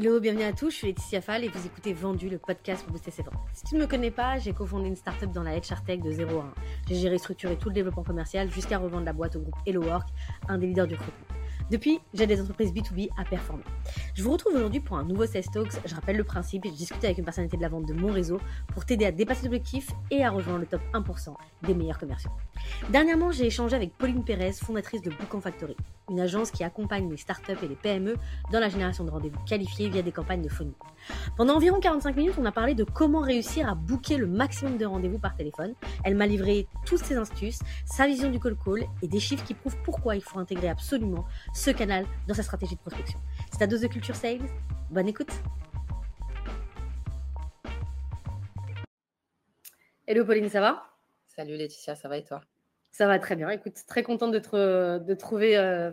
[0.00, 2.92] Hello, bienvenue à tous, je suis Laetitia Fall et vous écoutez Vendu, le podcast pour
[2.92, 3.34] booster ses ventes.
[3.52, 6.12] Si tu ne me connais pas, j'ai cofondé une startup dans la HR Tech de
[6.12, 6.54] 0 à 1.
[6.88, 10.08] J'ai géré structuré tout le développement commercial jusqu'à revendre la boîte au groupe Hello Work,
[10.46, 11.27] un des leaders du recrutement.
[11.70, 13.64] Depuis, j'aide des entreprises B2B à performer.
[14.14, 15.80] Je vous retrouve aujourd'hui pour un nouveau Sales Talks.
[15.84, 18.40] Je rappelle le principe, je discute avec une personnalité de la vente de mon réseau
[18.68, 21.34] pour t'aider à dépasser l'objectif et à rejoindre le top 1%
[21.64, 22.30] des meilleurs commerciaux.
[22.88, 25.76] Dernièrement, j'ai échangé avec Pauline Pérez, fondatrice de Bookan Factory,
[26.08, 28.16] une agence qui accompagne les startups et les PME
[28.50, 30.74] dans la génération de rendez-vous qualifiés via des campagnes de phonie.
[31.36, 34.86] Pendant environ 45 minutes, on a parlé de comment réussir à booker le maximum de
[34.86, 35.74] rendez-vous par téléphone.
[36.04, 39.54] Elle m'a livré toutes ses astuces, sa vision du call call et des chiffres qui
[39.54, 41.24] prouvent pourquoi il faut intégrer absolument
[41.54, 43.18] ce canal dans sa stratégie de prospection.
[43.52, 44.40] C'est ta dose de culture sales
[44.90, 45.30] Bonne écoute
[50.06, 50.84] Hello Pauline, ça va?
[51.26, 52.40] Salut Laetitia, ça va et toi?
[52.90, 53.50] Ça va très bien.
[53.50, 55.92] Écoute, très contente de te, de trouver, euh,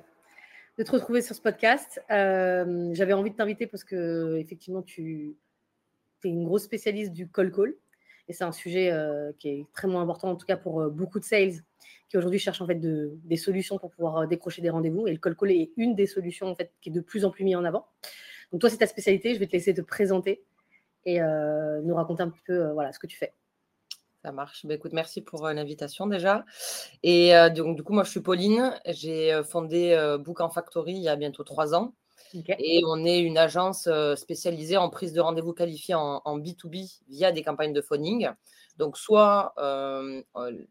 [0.77, 2.01] de te retrouver sur ce podcast.
[2.11, 5.35] Euh, j'avais envie de t'inviter parce que effectivement, tu
[6.23, 7.75] es une grosse spécialiste du call call
[8.27, 11.23] et c'est un sujet euh, qui est très important en tout cas pour beaucoup de
[11.23, 11.53] sales
[12.09, 15.19] qui aujourd'hui cherchent en fait de, des solutions pour pouvoir décrocher des rendez-vous et le
[15.19, 17.55] call call est une des solutions en fait qui est de plus en plus mise
[17.55, 17.87] en avant.
[18.51, 19.33] Donc toi, c'est ta spécialité.
[19.33, 20.43] Je vais te laisser te présenter
[21.05, 23.33] et nous raconter un petit peu voilà ce que tu fais.
[24.25, 24.65] Ça marche.
[24.65, 26.45] Bah, écoute, merci pour l'invitation déjà.
[27.03, 28.73] Et donc, du coup, moi, je suis Pauline.
[28.87, 31.93] J'ai fondé Book en Factory il y a bientôt trois ans.
[32.33, 37.43] Et on est une agence spécialisée en prise de rendez-vous qualifiés en, B2B via des
[37.43, 38.31] campagnes de phoning.
[38.77, 39.53] Donc, soit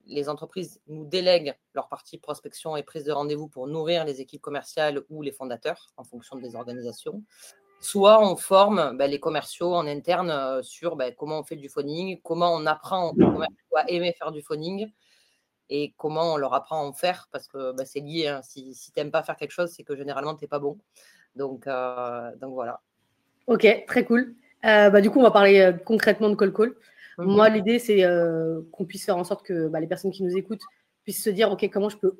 [0.06, 4.42] les entreprises nous délèguent leur partie prospection et prise de rendez-vous pour nourrir les équipes
[4.42, 7.22] commerciales ou les fondateurs en fonction des organisations
[7.84, 11.68] soit on forme bah, les commerciaux en interne euh, sur bah, comment on fait du
[11.68, 14.90] phoning, comment on apprend aux commerciaux à aimer faire du phoning
[15.68, 18.28] et comment on leur apprend à en faire parce que bah, c'est lié.
[18.28, 18.40] Hein.
[18.42, 20.78] Si, tu n'aimes pas faire quelque chose, c'est que généralement, tu n'es pas bon.
[21.36, 22.80] Donc, euh, donc voilà.
[23.46, 24.34] Ok, très cool.
[24.64, 26.74] Euh, du coup, on va parler concrètement de call call.
[27.18, 28.02] Mmh Moi, l'idée, c'est
[28.72, 30.64] qu'on puisse faire en sorte que les personnes qui nous écoutent
[31.02, 32.16] puissent se dire, OK, comment je peux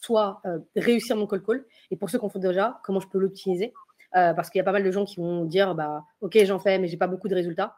[0.00, 0.42] soit
[0.74, 3.72] réussir mon call call et pour ceux qu'on fait déjà, comment je peux l'optimiser.
[4.14, 6.58] Euh, parce qu'il y a pas mal de gens qui vont dire bah, Ok, j'en
[6.58, 7.76] fais, mais j'ai pas beaucoup de résultats.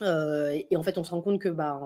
[0.00, 1.80] Euh, et, en fait, on se rend compte que bah,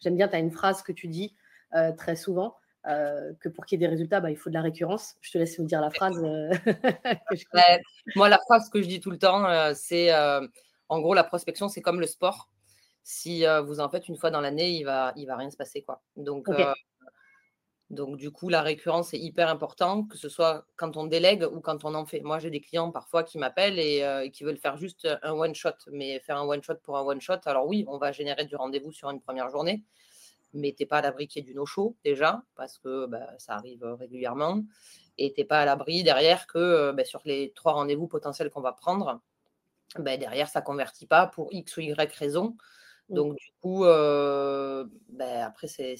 [0.00, 1.34] j'aime bien, tu as une phrase que tu dis
[1.74, 2.56] euh, très souvent.
[2.84, 5.14] que pour qu'il y ait des résultats, bah, il faut de la récurrence.
[5.22, 6.20] Je te laisse me dire la phrase.
[8.16, 10.12] moi, la phrase que je dis tout le temps, c'est
[10.90, 12.50] en gros, la prospection, c'est comme le sport.
[13.02, 15.82] Si vous en faites une fois dans l'année, il va, il va rien se passer.
[15.82, 16.02] Quoi.
[16.16, 16.48] Donc,
[17.90, 21.60] donc, du coup, la récurrence est hyper importante, que ce soit quand on délègue ou
[21.60, 22.20] quand on en fait.
[22.20, 25.90] Moi, j'ai des clients parfois qui m'appellent et, euh, qui veulent faire juste un one-shot.
[25.92, 29.10] Mais faire un one-shot pour un one-shot, alors oui, on va générer du rendez-vous sur
[29.10, 29.84] une première journée,
[30.54, 33.28] mais tu n'es pas à l'abri qu'il y ait du no-show déjà, parce que bah,
[33.38, 34.62] ça arrive régulièrement.
[35.18, 38.50] Et tu n'es pas à l'abri derrière que euh, bah, sur les trois rendez-vous potentiels
[38.50, 39.20] qu'on va prendre,
[39.98, 42.56] bah, derrière, ça ne convertit pas pour X ou Y raison.
[43.08, 43.14] Mmh.
[43.14, 45.96] Donc, du coup, euh, ben, après, c'est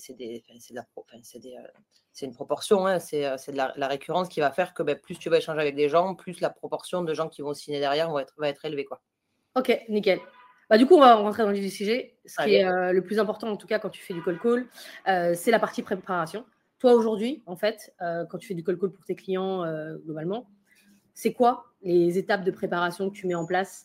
[2.23, 5.39] une proportion, hein, c'est de la, récurrence qui va faire que ben, plus tu vas
[5.39, 8.35] échanger avec des gens, plus la proportion de gens qui vont signer derrière va être,
[8.39, 8.85] va être élevée.
[8.85, 9.03] Quoi.
[9.55, 10.19] Ok, nickel.
[10.71, 12.17] Bah, du coup, on va rentrer dans le vif du sujet.
[12.25, 14.67] Ce qui est le plus important, en tout cas, quand tu fais du call call,
[15.35, 16.47] c'est la partie préparation.
[16.79, 19.63] Toi, aujourd'hui, en fait, quand tu fais du call call pour tes clients,
[20.07, 20.51] globalement,
[21.13, 23.85] c'est quoi les étapes de préparation que tu mets en place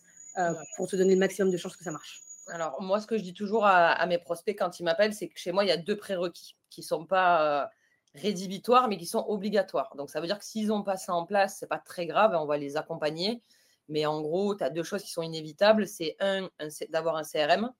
[0.77, 2.21] pour te donner le maximum de chances que ça marche?
[2.51, 5.39] Alors, moi, ce que je dis toujours à, mes prospects quand ils m'appellent, c'est que
[5.39, 7.67] chez moi, il y a deux prérequis qui ne sont pas euh,
[8.15, 9.95] rédhibitoires, mais qui sont obligatoires.
[9.95, 12.05] Donc, ça veut dire que s'ils n'ont pas ça en place, ce n'est pas très
[12.05, 13.41] grave, on va les accompagner.
[13.87, 15.87] Mais en gros, tu as deux choses qui sont inévitables.
[15.87, 16.49] C'est un,
[16.89, 17.71] d'avoir un CRM,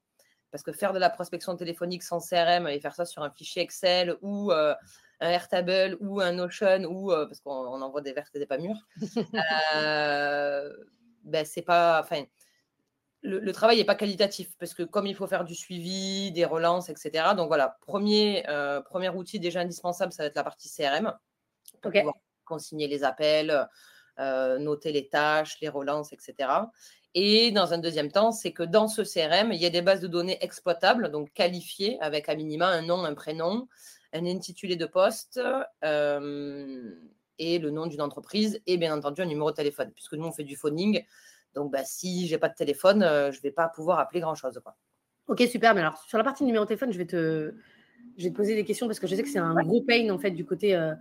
[0.52, 3.62] parce que faire de la prospection téléphonique sans CRM et faire ça sur un fichier
[3.62, 4.74] Excel ou euh,
[5.20, 8.58] un Airtable ou un Notion, ou, euh, parce qu'on envoie des vertes et des pas
[8.58, 8.88] mûres,
[11.24, 12.04] ben, c'est pas.
[13.30, 16.90] Le, travail n'est pas qualitatif parce que comme il faut faire du suivi, des relances,
[16.90, 17.34] etc.
[17.36, 21.14] Donc voilà, premier, euh, premier outil déjà indispensable, ça va être la partie CRM.
[21.82, 23.68] Pour pouvoir consigner les appels,
[24.20, 26.50] euh, noter les tâches, les relances, etc.
[27.14, 30.02] Et dans un deuxième temps, c'est que dans ce CRM, il y a des bases
[30.02, 33.68] de données exploitables, donc qualifiées avec à minima un nom, un prénom,
[34.14, 35.40] un intitulé de poste
[35.84, 36.96] euh,
[37.38, 40.32] et le nom d'une entreprise et bien entendu un numéro de téléphone, puisque nous on
[40.32, 41.04] fait du phoning.
[41.56, 44.60] Donc, bah, si j'ai pas de téléphone, euh, je ne vais pas pouvoir appeler grand-chose.
[45.28, 45.74] Ok, super.
[45.74, 47.54] Mais alors, sur la partie numéro de téléphone, je vais, te,
[48.18, 50.10] je vais te poser des questions parce que je sais que c'est un gros pain,
[50.10, 50.94] en fait, du côté euh,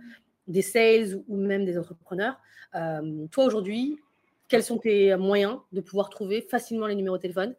[0.47, 2.37] des sales ou même des entrepreneurs.
[2.75, 3.99] Euh, toi, aujourd'hui,
[4.47, 7.55] quels sont tes moyens de pouvoir trouver facilement les numéros de téléphone?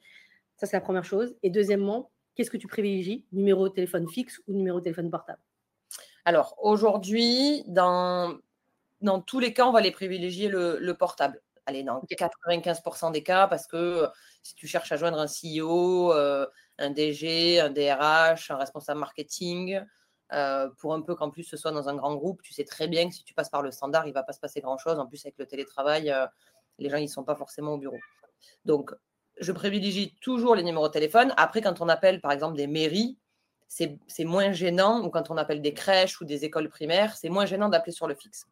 [0.57, 1.37] Ça, c'est la première chose.
[1.43, 3.25] Et deuxièmement, qu'est-ce que tu privilégies?
[3.33, 5.41] Numéro de téléphone fixe ou numéro de téléphone portable?
[6.25, 8.37] Alors, aujourd'hui, dans,
[9.01, 13.47] dans tous les cas, on va les privilégier le portable Allez, dans 95% des cas,
[13.47, 14.09] parce que
[14.43, 19.81] si tu cherches à joindre un CEO, un DG, un DRH, un responsable marketing,
[20.79, 23.09] pour un peu qu'en plus ce soit dans un grand groupe, tu sais très bien
[23.09, 24.99] que si tu passes par le standard, il ne va pas se passer grand-chose.
[24.99, 26.13] En plus, avec le télétravail,
[26.79, 27.99] les gens, ils ne sont pas forcément au bureau.
[28.65, 28.93] Donc,
[29.39, 31.33] je privilégie toujours les numéros de téléphone.
[31.37, 33.17] Après, quand on appelle, par exemple, des mairies,
[33.69, 37.47] c'est moins gênant, ou quand on appelle des crèches ou des écoles primaires, c'est moins
[37.47, 38.47] gênant d'appeler sur le fixe.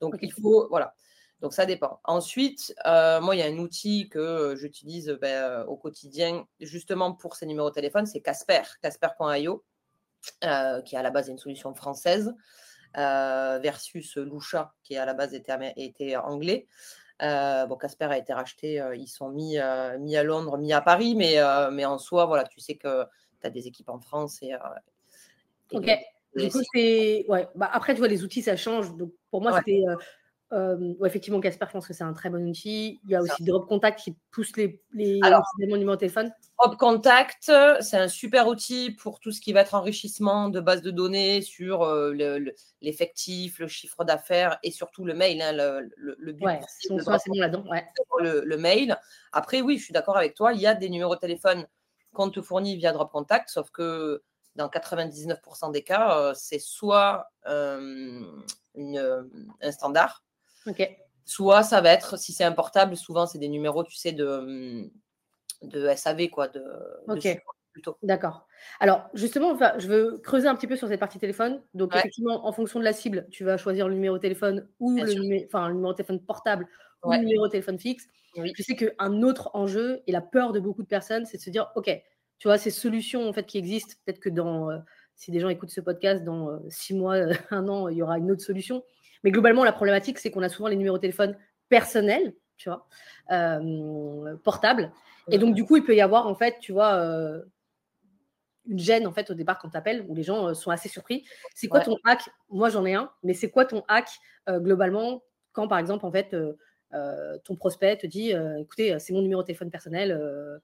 [0.00, 0.92] Donc, il faut, voilà.
[1.40, 2.00] Donc, ça dépend.
[2.04, 7.12] Ensuite, euh, moi, il y a un outil que j'utilise ben, euh, au quotidien, justement
[7.12, 9.64] pour ces numéros de téléphone, c'est Casper, casper.io,
[10.44, 12.34] euh, qui à la base est une solution française,
[12.94, 16.66] versus Lusha, qui à la base était, était anglais.
[17.20, 19.58] bon, Casper a été racheté, ils sont mis,
[19.98, 21.36] mis à Londres, mis à Paris, mais,
[21.72, 23.04] mais en soi, voilà, tu sais que
[23.50, 24.42] des équipes en France.
[24.42, 24.58] Et, euh,
[25.72, 25.90] ok.
[26.36, 27.24] Du coup, c'est.
[27.28, 27.48] Ouais.
[27.54, 28.94] Bah, après, tu vois, les outils, ça change.
[28.96, 29.82] Donc, pour moi, c'était.
[29.88, 29.96] Euh,
[30.54, 33.00] euh, effectivement, Casper, je pense que c'est un très bon outil.
[33.04, 36.32] Il y a aussi Drop Contact qui pousse les, les Alors, numéro de téléphone.
[36.58, 40.82] Drop Contact, c'est un super outil pour tout ce qui va être enrichissement de bases
[40.82, 41.84] de données sur
[42.80, 45.42] l'effectif, le, chiffre d'affaires et surtout le mail.
[45.42, 46.60] Hein, le, le, but ouais,
[47.34, 47.64] là-dedans.
[47.68, 47.84] Ouais.
[48.20, 48.98] Le, mail.
[49.32, 50.52] Après, oui, je suis d'accord avec toi.
[50.52, 51.66] Il y a des numéros de téléphone
[52.14, 54.22] qu'on te fournit via Drop Contact, sauf que
[54.56, 58.24] dans 99% des cas, euh, c'est soit euh,
[58.76, 60.22] un standard,
[61.24, 64.90] soit ça va être, si c'est un portable, souvent c'est des numéros, tu sais, de,
[65.62, 66.48] de SAV, quoi.
[66.48, 66.62] De,
[67.08, 67.40] ok.
[68.02, 68.46] D'accord.
[68.78, 71.60] Alors, justement, je veux creuser un petit peu sur cette partie téléphone.
[71.74, 74.96] Donc, effectivement, en fonction de la cible, tu vas choisir le numéro de téléphone ou
[74.96, 76.68] le, enfin, le numéro de téléphone portable
[77.02, 78.06] ou le numéro de téléphone fixe.
[78.36, 81.50] Je sais qu'un autre enjeu et la peur de beaucoup de personnes, c'est de se
[81.50, 81.90] dire, OK,
[82.38, 84.78] tu vois, ces solutions en fait qui existent, peut-être que dans, euh,
[85.14, 87.16] si des gens écoutent ce podcast, dans euh, six mois,
[87.50, 88.84] un an, il y aura une autre solution.
[89.24, 91.36] Mais globalement, la problématique, c'est qu'on a souvent les numéros de téléphone
[91.68, 92.86] personnels, tu vois,
[93.32, 94.92] euh, portables.
[95.28, 96.94] Et donc, du coup, il peut y avoir, en fait, tu vois,
[98.66, 101.24] une gêne, en fait, au départ, quand tu appelles, où les gens sont assez surpris.
[101.54, 102.28] C'est quoi ton hack?
[102.50, 104.08] Moi, j'en ai un, mais c'est quoi ton hack,
[104.48, 106.36] globalement, quand, par exemple, en fait,
[107.44, 110.60] ton prospect te dit, écoutez, c'est mon numéro de téléphone personnel,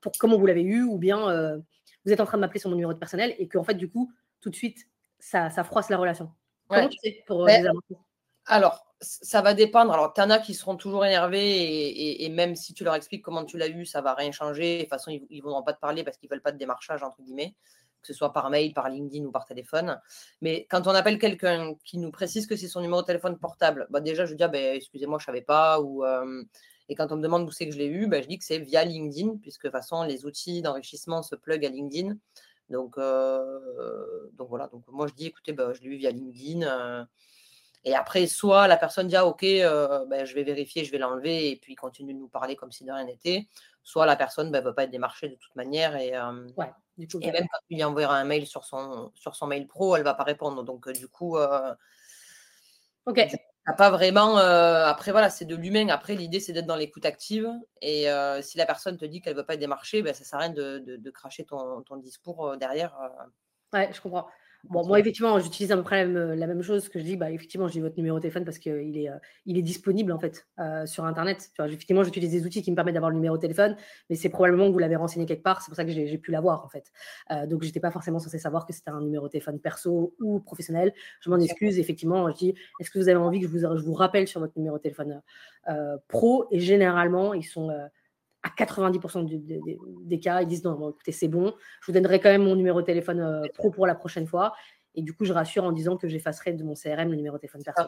[0.00, 1.58] pour comment vous l'avez eu, ou bien euh,
[2.04, 3.90] vous êtes en train de m'appeler sur mon numéro de personnel et qu'en fait, du
[3.90, 4.86] coup, tout de suite,
[5.18, 6.30] ça, ça froisse la relation?
[6.68, 7.72] Comment tu sais pour euh,
[8.46, 9.92] Alors, ça va dépendre.
[9.92, 13.44] Alors, tu en as qui seront toujours énervés et, même si tu leur expliques comment
[13.44, 14.76] tu l'as eu, ça va rien changer.
[14.76, 16.58] De toute façon, ils ne voudront pas te parler parce qu'ils ne veulent pas de
[16.58, 17.54] démarchage, entre guillemets,
[18.02, 20.00] que ce soit par mail, par LinkedIn ou par téléphone.
[20.40, 23.86] Mais quand on appelle quelqu'un qui nous précise que c'est son numéro de téléphone portable,
[23.90, 25.80] bah déjà, je dis, ah, ben, excusez-moi, je ne savais pas.
[25.80, 26.42] Ou, euh,
[26.88, 28.44] et quand on me demande où c'est que je l'ai eu, ben, je dis que
[28.44, 32.16] c'est via LinkedIn, puisque de toute façon, les outils d'enrichissement se plug à LinkedIn.
[32.70, 36.62] Donc, euh, donc voilà, donc moi je dis, écoutez, ben, je l'ai eu via LinkedIn.
[36.62, 37.04] Euh,
[37.84, 40.98] et après, soit la personne dit, ah, ok, euh, ben, je vais vérifier, je vais
[40.98, 43.48] l'enlever, et puis continue de nous parler comme si de rien n'était.
[43.82, 46.12] Soit la personne ne ben, veut pas être démarchée de toute manière, et,
[46.56, 49.46] ouais, du coup, et même quand tu lui enverras un mail sur son, sur son
[49.46, 50.62] mail pro, elle ne va pas répondre.
[50.62, 51.38] Donc, du coup,
[53.06, 53.28] ok
[53.72, 54.38] pas vraiment.
[54.38, 55.88] Euh, après, voilà, c'est de l'humain.
[55.88, 57.50] Après, l'idée, c'est d'être dans l'écoute active.
[57.82, 60.38] Et euh, si la personne te dit qu'elle ne veut pas démarcher, ben, ça sert
[60.38, 62.96] à rien de, cracher ton, ton discours euh, derrière.
[63.72, 64.28] Ouais, je comprends.
[64.64, 67.16] Bon, moi, effectivement, j'utilise à peu près la même, chose que je dis.
[67.16, 69.16] Bah, effectivement, j'ai votre numéro de téléphone parce qu'il est, euh,
[69.46, 71.50] il est disponible en fait euh, sur Internet.
[71.54, 73.76] Tu vois, effectivement, j'utilise des outils qui me permettent d'avoir le numéro de téléphone,
[74.10, 75.62] mais c'est probablement que vous l'avez renseigné quelque part.
[75.62, 76.90] C'est pour ça que j'ai pu l'avoir en fait.
[77.30, 80.40] Euh, donc, j'étais pas forcément censé savoir que c'était un numéro de téléphone perso ou
[80.40, 80.92] professionnel.
[81.20, 81.78] Je m'en excuse.
[81.78, 84.40] Effectivement, je dis est-ce que vous avez envie que je vous, je vous rappelle sur
[84.40, 85.22] votre numéro de téléphone
[86.08, 86.46] pro?
[86.50, 87.70] Et généralement, ils sont
[88.42, 89.24] à 90%
[90.04, 92.80] des cas, ils disent non, écoutez, c'est bon, je vous donnerai quand même mon numéro
[92.80, 94.54] de téléphone euh, pro pour la prochaine fois.
[94.94, 97.40] Et du coup, je rassure en disant que j'effacerai de mon CRM le numéro de
[97.40, 97.84] téléphone perso.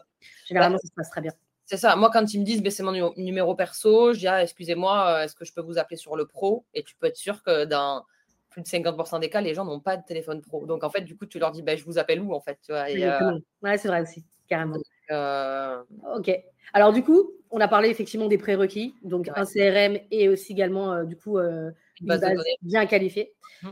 [0.46, 1.32] Généralement, ça se passe très bien.
[1.64, 1.94] C'est ça.
[1.96, 5.36] Moi, quand ils me disent, c'est mon numéro perso, je dis, ah, excusez-moi, euh, est-ce
[5.36, 6.64] que je peux vous appeler sur le pro?
[6.74, 8.04] Et tu peux être sûr que dans
[8.50, 10.66] plus de 50% des cas, les gens n'ont pas de téléphone pro.
[10.66, 12.58] Donc, en fait, du coup, tu leur dis, ben, je vous appelle où, en fait
[12.62, 14.76] tu vois, et, euh, Ouais, c'est vrai aussi, carrément.
[15.10, 16.30] Ok.
[16.72, 20.92] Alors, du coup, on a parlé effectivement des prérequis, donc un CRM et aussi également,
[20.92, 22.24] euh, du coup, euh, une base,
[22.62, 23.34] bien qualifiée.
[23.62, 23.70] Mmh.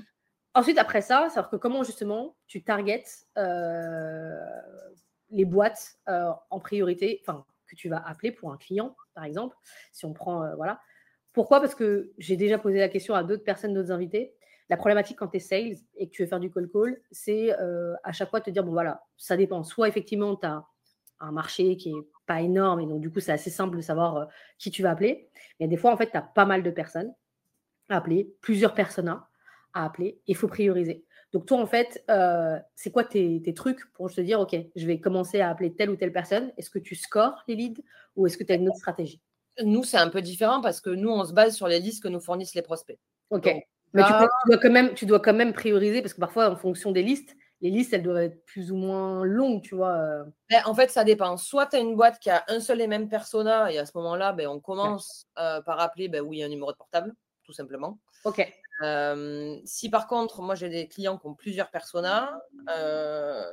[0.55, 4.35] Ensuite, après ça, c'est-à-dire que comment justement tu targetes euh,
[5.31, 9.57] les boîtes en priorité, enfin, que tu vas appeler pour un client, par exemple,
[9.93, 10.81] si on prend, voilà.
[11.35, 11.61] Pourquoi?
[11.61, 14.35] Parce que j'ai déjà posé la question à d'autres personnes, d'autres invités.
[14.71, 17.53] La problématique quand tu es sales et que tu veux faire du call call, c'est
[18.03, 19.63] à chaque fois te dire, bon voilà, ça dépend.
[19.63, 20.65] Soit effectivement, tu as
[21.21, 24.17] un marché qui est pas énorme et donc du coup c'est assez simple de savoir
[24.17, 24.25] euh,
[24.59, 25.29] qui tu vas appeler.
[25.61, 27.13] Mais des fois en fait tu as pas mal de personnes
[27.89, 31.05] à appeler, plusieurs personnes à appeler, il faut prioriser.
[31.33, 34.99] Donc, toi, en fait, euh, c'est quoi tes, trucs pour te dire, OK, je vais
[34.99, 36.53] commencer à appeler telle ou telle personne?
[36.57, 37.83] Est-ce que tu scores les leads
[38.17, 39.21] ou est-ce que tu as une autre stratégie?
[39.63, 42.09] Nous, c'est un peu différent parce que nous, on se base sur les listes que
[42.09, 42.99] nous fournissent les prospects.
[43.31, 43.53] OK.
[43.95, 44.13] Mais tu,
[44.47, 47.37] dois quand même, tu dois quand même prioriser parce que parfois, en fonction des listes,
[47.61, 49.97] les listes, elles doivent être plus ou moins longues, tu vois.
[49.97, 50.25] Euh.
[50.51, 51.37] Ben, en fait, ça dépend.
[51.37, 53.93] Soit tu as une boîte qui a un seul et même persona, et à ce
[53.97, 57.99] moment-là, ben, on commence euh, par appeler ben, oui, un numéro de portable, tout simplement.
[58.25, 58.47] OK.
[59.65, 63.45] si par contre, moi j'ai des clients qui ont plusieurs personas, euh,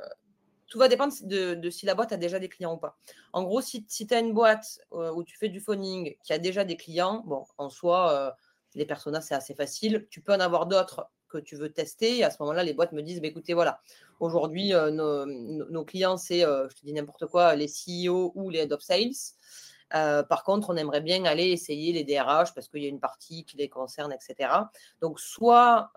[0.68, 2.96] tout va dépendre de, si la boîte a déjà des clients ou pas.
[3.32, 6.64] En gros, si, tu as une boîte où tu fais du phoning qui a déjà
[6.64, 8.36] des clients, bon, en soi,
[8.74, 10.06] les personas, c'est assez facile.
[10.10, 12.18] Tu peux en avoir d'autres que tu veux tester.
[12.18, 13.80] Et à ce moment-là, les boîtes me disent bah, écoutez, voilà,
[14.20, 18.60] aujourd'hui, euh, nos, clients, c'est, euh, je te dis n'importe quoi, les CEO ou les
[18.60, 19.10] head of sales.
[19.94, 23.00] Euh, par contre, on aimerait bien aller essayer les DRH parce qu'il y a une
[23.00, 24.50] partie qui les concerne, etc.
[25.00, 25.92] Donc, soit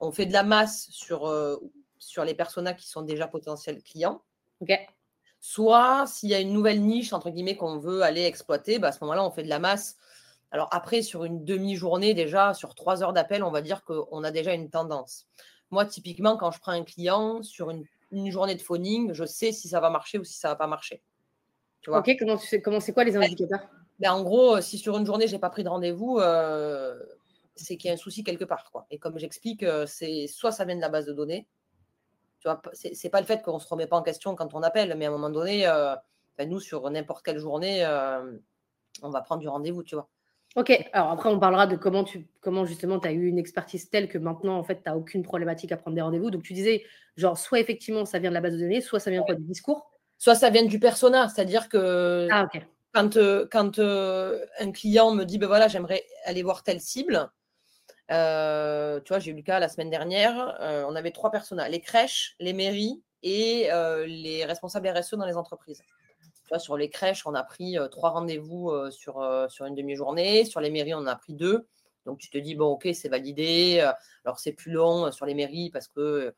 [0.00, 1.32] on fait de la masse sur,
[1.98, 4.22] sur les personas qui sont déjà potentiels clients.
[5.40, 8.92] Soit s'il y a une nouvelle niche, entre guillemets, qu'on veut aller exploiter, bah, à
[8.92, 9.96] ce moment-là, on fait de la masse
[10.52, 14.30] alors après, sur une demi-journée déjà, sur trois heures d'appel, on va dire qu'on a
[14.30, 15.26] déjà une tendance.
[15.70, 17.86] Moi, typiquement, quand je prends un client sur une,
[18.30, 20.66] journée de phoning, je sais si ça va marcher ou si ça ne va pas
[20.66, 21.02] marcher.
[21.80, 22.00] Tu vois?
[22.00, 23.66] Ok, comment, tu sais, comment c'est quoi les indicateurs?
[23.98, 27.02] ben, En gros, si sur une journée, je n'ai pas pris de rendez-vous, euh,
[27.56, 28.70] c'est qu'il y a un souci quelque part.
[28.70, 28.86] Quoi.
[28.90, 31.48] Et comme j'explique, euh, c'est soit ça vient de la base de données,
[32.40, 34.62] tu vois, c'est, pas le fait qu'on ne se remet pas en question quand on
[34.62, 35.96] appelle, mais à un moment donné, euh,
[36.36, 37.86] ben, nous, sur n'importe quelle journée,
[39.00, 40.10] on va prendre du rendez-vous, tu vois.
[40.54, 43.88] Ok, alors après, on parlera de comment, tu, comment justement tu as eu une expertise
[43.88, 46.30] telle que maintenant, en fait, tu n'as aucune problématique à prendre des rendez-vous.
[46.30, 46.84] Donc, tu disais,
[47.16, 49.44] genre, soit effectivement, ça vient de la base de données, soit ça vient quoi, du
[49.44, 49.90] discours?
[50.18, 52.48] Soit ça vient du persona, c'est-à-dire que ah,
[52.92, 57.30] quand, euh, quand euh, un client me dit, ben voilà, j'aimerais aller voir telle cible,
[58.10, 61.80] euh, tu vois, j'ai eu le cas la semaine dernière, on avait trois personas, les
[61.80, 63.68] crèches, les mairies et
[64.06, 65.82] les responsables RSE dans les entreprises
[66.58, 70.44] sur les crèches, on a pris trois rendez-vous sur, sur une demi-journée.
[70.44, 71.66] Sur les mairies, on a pris deux.
[72.06, 73.80] Donc, tu te dis, bon, ok, c'est validé.
[74.24, 76.34] Alors, c'est plus long sur les mairies parce que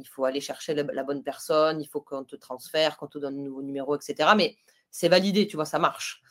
[0.00, 3.38] il faut aller chercher la, bonne personne, il faut qu'on te transfère, qu'on te donne
[3.38, 4.30] un nouveau numéro, etc.
[4.36, 4.56] Mais
[4.90, 6.22] c'est validé, tu vois, ça marche.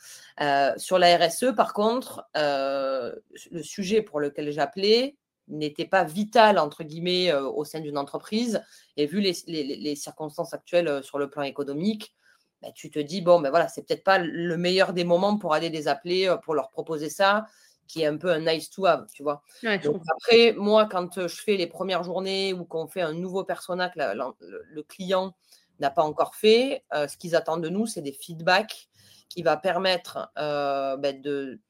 [0.76, 5.16] sur la RSE, par contre, le sujet pour lequel j'appelais
[5.48, 8.62] n'était pas vital, entre guillemets, au sein d'une entreprise.
[8.96, 12.14] Et vu les, circonstances actuelles sur le plan économique,
[12.62, 15.54] bah, tu te dis, bon, ben voilà, c'est peut-être pas le meilleur des moments pour
[15.54, 17.46] aller les appeler, euh, pour leur proposer ça,
[17.86, 19.42] qui est un peu un nice to have, tu vois.
[19.82, 23.44] Donc après, moi, quand euh, je fais les premières journées ou qu'on fait un nouveau
[23.44, 25.34] persona que le, client
[25.80, 28.88] n'a pas encore fait, euh, ce qu'ils attendent de nous, c'est des feedbacks
[29.28, 31.60] qui va permettre ben, de,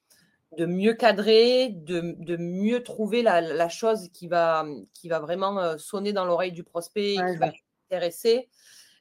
[0.57, 6.25] de mieux cadrer, de, mieux trouver la, chose qui va, qui va vraiment sonner dans
[6.25, 7.53] l'oreille du prospect et qui va
[7.91, 8.49] l'intéresser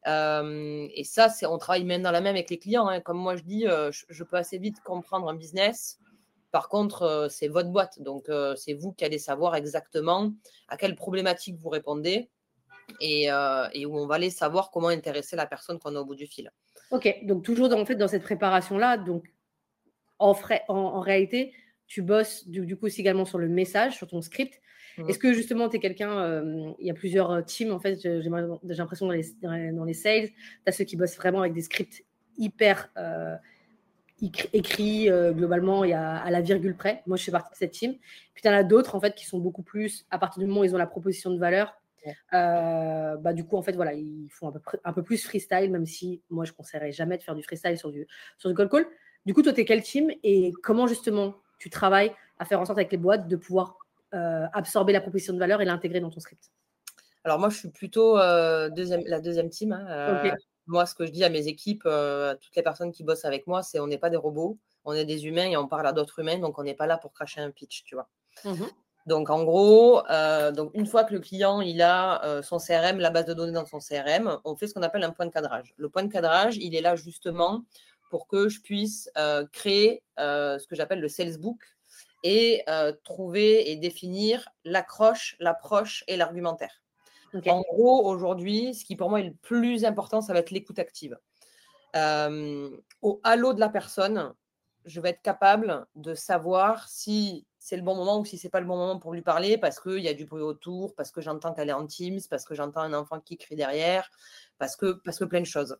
[0.06, 2.88] et ça, c'est on travaille main dans la main avec les clients.
[2.88, 3.02] Hein.
[3.02, 6.00] Comme moi, je dis, je, peux assez vite comprendre un business.
[6.52, 8.02] Par contre, c'est votre boîte.
[8.02, 10.32] Donc, c'est vous qui allez savoir exactement
[10.68, 12.30] à quelle problématique vous répondez
[13.00, 13.30] et,
[13.86, 16.52] où on va aller savoir comment intéresser la personne qu'on a au bout du fil.
[16.92, 19.26] Ok, donc toujours dans, en fait, dans cette préparation-là, donc
[20.18, 20.36] en,
[20.68, 21.54] en, réalité,
[21.88, 24.60] tu bosses du, du, coup également sur le message, sur ton script,
[25.00, 25.10] Mmh.
[25.10, 28.00] Est-ce que justement, tu es quelqu'un, euh, il y a plusieurs euh, teams, en fait,
[28.02, 31.62] j'ai l'impression dans les, dans les sales, tu as ceux qui bossent vraiment avec des
[31.62, 32.04] scripts
[32.38, 33.36] hyper euh,
[34.54, 37.02] écrits, globalement, y a à la virgule près.
[37.08, 37.96] Moi, je fais partie de cette team.
[38.34, 40.62] Puis, tu en as d'autres, en fait, qui sont beaucoup plus, à partir du moment
[40.62, 41.74] où ils ont la proposition de valeur,
[42.32, 45.86] bah, du coup, en fait, voilà, ils font un peu, un peu plus freestyle, même
[45.86, 48.70] si moi, je ne conseillerais jamais de faire du freestyle sur du, sur du call
[48.70, 48.86] call.
[49.26, 52.66] Du coup, toi, tu es quel team et comment justement tu travailles à faire en
[52.66, 53.79] sorte avec les boîtes de pouvoir
[54.12, 56.52] absorber la proposition de valeur et l'intégrer dans ton script
[57.24, 59.72] Alors moi, je suis plutôt euh, deuxième, la deuxième team.
[59.72, 60.32] Hein, euh,
[60.68, 63.48] moi, ce que je dis à mes équipes, à toutes les personnes qui bossent avec
[63.48, 65.94] moi, c'est on n'est pas des robots, on est des humains et on parle à
[65.94, 68.10] d'autres humains, donc on n'est pas là pour cracher un pitch, tu vois.
[68.46, 68.66] Mmh
[69.06, 70.04] donc en gros,
[70.54, 73.66] donc une fois que le client il a son CRM, la base de données dans
[73.66, 75.74] son CRM, on fait ce qu'on appelle un point de cadrage.
[75.78, 77.64] Le point de cadrage, il est là justement
[78.12, 79.10] pour que je puisse
[79.52, 81.58] créer ce que j'appelle le sales book,
[82.24, 82.64] et
[83.04, 86.82] trouver et définir l'accroche, l'approche et l'argumentaire.
[87.48, 90.80] En gros, aujourd'hui, ce qui pour moi est le plus important, ça va être l'écoute
[90.80, 91.18] active.
[91.96, 94.34] au halo de la personne,
[94.86, 98.62] je vais être capable de savoir si c'est le bon moment ou si c'est pas
[98.62, 101.22] le bon moment pour lui parler parce qu'il y a du bruit autour, parce que
[101.22, 104.10] j'entends qu'elle est en Teams, parce que j'entends un enfant qui crie derrière,
[104.58, 105.78] parce que, parce que plein de choses.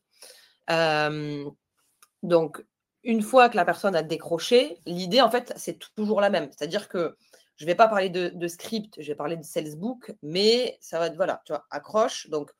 [2.22, 2.64] donc,
[3.04, 6.50] une fois que la personne a décroché, l'idée, en fait, c'est toujours la même.
[6.52, 7.16] C'est-à-dire que
[7.58, 11.08] Je ne vais pas parler de, script, je vais parler de salesbook, mais ça va
[11.08, 12.30] être, voilà, tu vois, accroche.
[12.30, 12.52] Donc,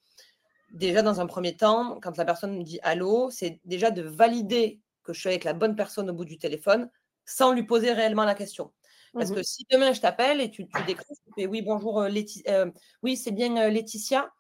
[0.72, 4.82] déjà, dans un premier temps, quand la personne me dit allô, c'est déjà de valider
[5.04, 6.90] que je suis avec la bonne personne au bout du téléphone
[7.26, 8.72] sans lui poser réellement la question.
[9.14, 12.02] Parce mmh que si demain je t'appelle et tu, tu décris, tu fais oui, bonjour
[12.02, 12.10] euh,
[12.48, 12.72] euh,
[13.04, 14.32] oui, c'est bien euh, Laetitia.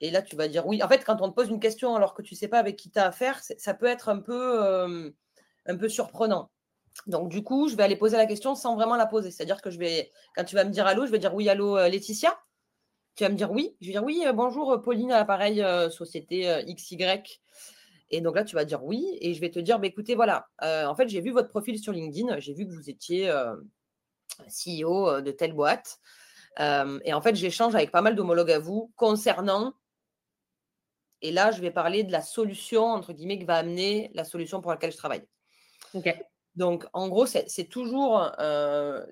[0.00, 0.82] Et là, tu vas dire oui.
[0.82, 2.76] En fait, quand on te pose une question alors que tu ne sais pas avec
[2.76, 5.12] qui tu as affaire, ça peut être un peu,
[5.66, 6.50] un peu surprenant.
[7.06, 9.30] Donc, du coup, je vais aller poser la question sans vraiment la poser.
[9.30, 11.76] C'est-à-dire que je vais, quand tu vas me dire allô, je vais dire oui, allô
[11.76, 12.38] Laetitia.
[13.14, 13.76] Tu vas me dire oui.
[13.80, 16.96] Je vais dire oui, bonjour Pauline à l'appareil société XY.
[18.10, 19.18] Et donc là, tu vas dire oui.
[19.20, 21.92] Et je vais te dire, bah, écoutez, voilà, en fait, j'ai vu votre profil sur
[21.92, 22.38] LinkedIn.
[22.40, 23.32] J'ai vu que vous étiez
[24.48, 25.98] CEO de telle boîte.
[26.58, 29.74] et en fait, j'échange avec pas mal d'homologues à vous concernant.
[31.22, 34.60] Et là, je vais parler de la solution, entre guillemets, qui va amener la solution
[34.60, 35.24] pour laquelle je travaille.
[36.56, 38.30] Donc, en gros, c'est toujours,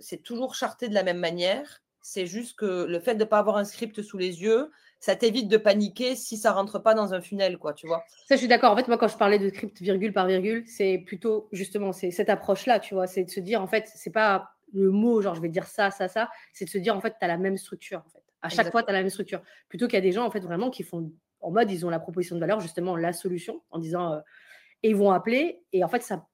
[0.01, 1.83] c'est toujours charté de la même manière.
[2.03, 5.17] C'est juste que le fait de ne pas avoir un script sous les yeux, ça
[5.17, 8.05] t'évite de paniquer si ça rentre pas dans un funnel, quoi, tu vois.
[8.27, 8.73] Ça, je suis d'accord.
[8.73, 12.11] En fait, moi, quand je parlais de script virgule par virgule, c'est plutôt justement c'est
[12.11, 13.07] cette approche-là, tu vois.
[13.07, 15.91] C'est de se dire, en fait, c'est pas le mot, genre je vais dire ça,
[15.91, 18.03] ça, ça, c'est de se dire en fait, tu as la même structure.
[18.07, 18.23] En fait.
[18.43, 19.43] À chaque fois, tu as la même structure.
[19.69, 21.11] Plutôt qu'il y a des gens en fait vraiment qui font
[21.41, 24.21] en mode, ils ont la proposition de valeur, justement la solution, en disant, euh,
[24.83, 26.27] et ils vont appeler, et en fait, ça,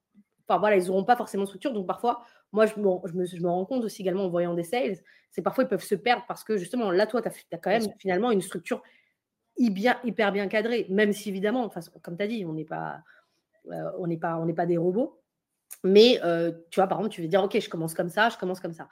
[0.49, 1.73] enfin voilà, ils n'auront pas forcément de structure.
[1.73, 2.23] Donc parfois,
[2.53, 4.97] moi, je, je, me, je, me, rends compte aussi également en voyant des sales,
[5.31, 7.88] c'est parfois ils peuvent se perdre parce que justement, là, toi, tu as, quand même
[7.99, 8.83] finalement une structure
[9.57, 13.00] hyper, hyper bien cadrée, même si évidemment, enfin, comme tu as dit, on n'est pas,
[13.71, 15.21] euh, on n'est pas, on n'est pas des robots.
[15.83, 18.38] Mais euh, tu vois, par exemple, tu veux dire, OK, je commence comme ça, je
[18.38, 18.88] commence comme ça.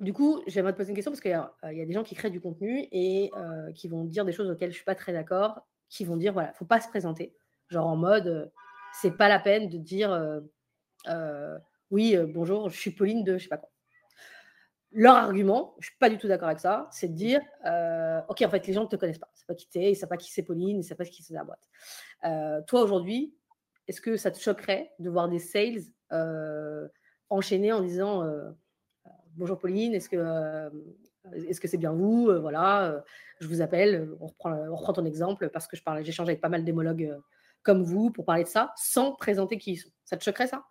[0.00, 2.14] du coup, j'aimerais te poser une question parce qu'il euh, y a des gens qui
[2.14, 4.94] créent du contenu et euh, qui vont dire des choses auxquelles je ne suis pas
[4.94, 7.34] très d'accord, qui vont dire, voilà, il ne faut pas se présenter.
[7.68, 8.52] Genre en mode,
[9.00, 10.10] c'est pas la peine de dire,
[11.90, 13.70] oui, bonjour, je suis Pauline de je sais pas quoi.
[14.92, 17.40] Leur argument, je ne suis pas du tout d'accord avec ça, c'est de dire,
[18.28, 19.30] OK, en fait, les gens ne te connaissent pas.
[19.34, 20.78] Ils ne savent pas qui tu es, ils ne savent pas qui c'est Pauline, ils
[20.78, 21.68] ne savent pas qui c'est la boîte.
[22.66, 23.34] toi, aujourd'hui,
[23.88, 25.82] est-ce que ça te choquerait de voir des sales
[26.12, 26.88] euh,
[27.30, 28.50] enchaîner en disant euh,
[29.34, 30.70] Bonjour Pauline, est-ce que euh,
[31.34, 33.04] est-ce que c'est bien vous Voilà,
[33.40, 34.08] je vous appelle.
[34.20, 37.18] On reprend, on reprend ton exemple parce que je parle, j'échange avec pas mal d'émologues
[37.62, 39.90] comme vous pour parler de ça, sans présenter qui ils sont.
[40.04, 40.64] Ça te choquerait ça?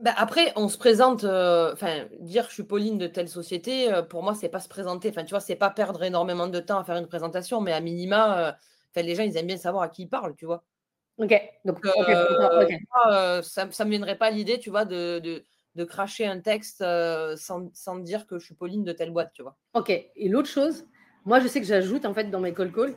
[0.00, 4.34] Bah, après, on se présente, enfin, dire je suis Pauline de telle société, pour moi,
[4.34, 5.10] c'est pas se présenter.
[5.10, 7.80] Enfin, tu vois, c'est pas perdre énormément de temps à faire une présentation, mais à
[7.80, 8.56] minima,
[8.96, 10.64] les gens, ils aiment bien savoir à qui ils parlent, tu vois.
[11.18, 12.68] Ok, donc euh,
[13.06, 15.44] euh, ça ne me viendrait pas l'idée, tu vois, de, de,
[15.74, 19.30] de, cracher un texte euh, sans, sans, dire que je suis Pauline de telle boîte,
[19.34, 19.56] tu vois.
[19.74, 20.86] Ok, et l'autre chose,
[21.24, 22.94] moi je sais que j'ajoute en fait dans mes call calls,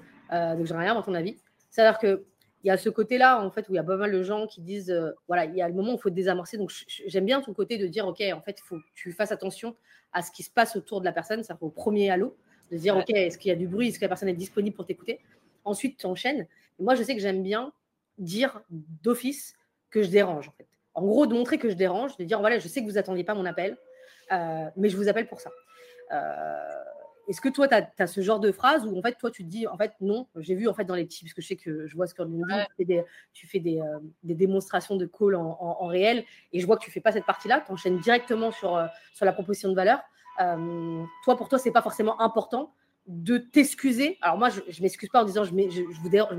[0.58, 1.38] donc j'aimerais rien à ton avis,
[1.69, 2.25] c'est-à-dire que
[2.65, 4.47] il y a ce côté-là, en fait, où il y a pas mal de gens
[4.47, 4.91] qui disent,
[5.28, 6.58] voilà, il y a le moment où il faut désamorcer.
[6.58, 9.32] Donc, j'aime bien ton côté de dire, OK, en fait, il faut que tu fasses
[9.32, 9.75] attention
[10.12, 12.36] à ce qui se passe autour de la personne, ça au premier halo,
[12.71, 14.75] de dire, OK, est-ce qu'il y a du bruit, est-ce que la personne est disponible
[14.75, 15.19] pour t'écouter?
[15.63, 16.47] Ensuite, tu enchaînes.
[16.80, 17.71] moi, je sais que j'aime bien
[18.17, 18.63] dire
[19.04, 19.56] d'office
[19.91, 20.49] que je dérange.
[20.49, 20.67] En, fait.
[20.95, 23.23] en gros, de montrer que je dérange, de dire voilà, je sais que vous attendiez
[23.23, 23.78] pas mon appel,
[24.32, 25.51] euh, mais je vous appelle pour ça.
[26.12, 26.60] Euh,
[27.28, 29.50] est-ce que toi, tu as, ce genre de phrase où en fait, toi, tu te
[29.50, 31.56] dis en fait, non, j'ai vu en fait dans les petits, parce que je sais
[31.56, 32.42] que je vois ce que tu
[32.78, 36.78] fais des, tu fais des, euh, des démonstrations de call en, réel et je vois
[36.78, 38.80] que tu fais pas cette partie-là, tu enchaînes directement sur,
[39.14, 40.00] sur la proposition de valeur.
[40.38, 42.74] toi, pour toi, c'est pas forcément important
[43.08, 44.18] de t'excuser.
[44.22, 46.36] Alors moi, je, ne m'excuse pas en disant je, je, vous dérange.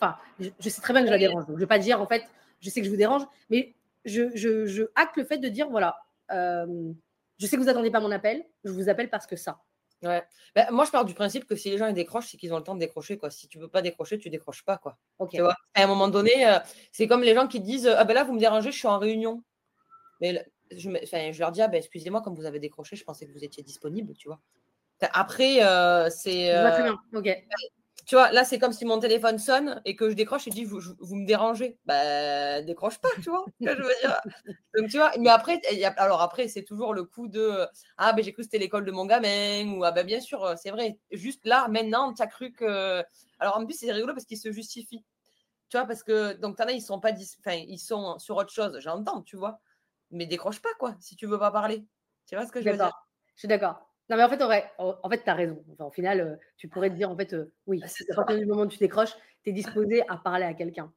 [0.00, 1.46] enfin, je, sais très bien que je la dérange.
[1.46, 2.24] Donc, je vais pas dire en fait,
[2.60, 5.96] je sais que je vous dérange, mais je, acte le fait de dire voilà,
[6.30, 6.92] euh,
[7.38, 9.60] je sais que vous attendez pas mon appel, je vous appelle parce que ça.
[10.02, 10.22] Ouais.
[10.54, 12.58] Ben, moi, je pars du principe que si les gens ils décrochent, c'est qu'ils ont
[12.58, 13.16] le temps de décrocher.
[13.16, 13.30] Quoi.
[13.30, 14.76] Si tu veux pas décrocher, tu décroches pas.
[14.76, 14.98] Quoi.
[15.30, 15.56] Tu vois?
[15.74, 16.58] À un moment donné, euh,
[16.92, 18.98] c'est comme les gens qui disent Ah ben là, vous me dérangez, je suis en
[18.98, 19.42] réunion.
[20.20, 23.32] Mais je, je leur dis ah ben, Excusez-moi, comme vous avez décroché, je pensais que
[23.32, 24.14] vous étiez disponible.
[24.14, 24.40] Tu vois
[25.12, 26.54] après, euh, c'est.
[26.54, 26.94] Euh,
[28.06, 30.64] tu vois, là, c'est comme si mon téléphone sonne et que je décroche et dis
[30.64, 31.78] vous, vous me dérangez.
[31.86, 33.44] Bah, décroche pas, tu vois.
[33.60, 34.20] je veux dire?
[34.76, 38.12] Donc, tu vois, mais après, y a, alors après, c'est toujours le coup de Ah,
[38.12, 39.72] ben j'ai cru que c'était l'école de mon gamin.
[39.72, 40.98] Ou Ah, ben bien sûr, c'est vrai.
[41.12, 43.02] Juste là, maintenant, tu as cru que.
[43.38, 45.04] Alors, en plus, c'est rigolo parce qu'il se justifie.
[45.70, 47.12] Tu vois, parce que, donc, t'en as, ils sont pas.
[47.40, 48.78] Enfin, ils sont sur autre chose.
[48.80, 49.60] J'entends, tu vois.
[50.10, 51.86] Mais décroche pas, quoi, si tu veux pas parler.
[52.26, 52.92] Tu vois ce que je veux dire?
[53.34, 53.93] Je suis d'accord.
[54.10, 55.64] Non, mais en fait, en fait, tu as raison.
[55.72, 58.38] Enfin, au final, euh, tu pourrais te dire, en fait, euh, oui, bah, à partir
[58.38, 60.92] du moment où tu décroches, tu es disposé à parler à quelqu'un.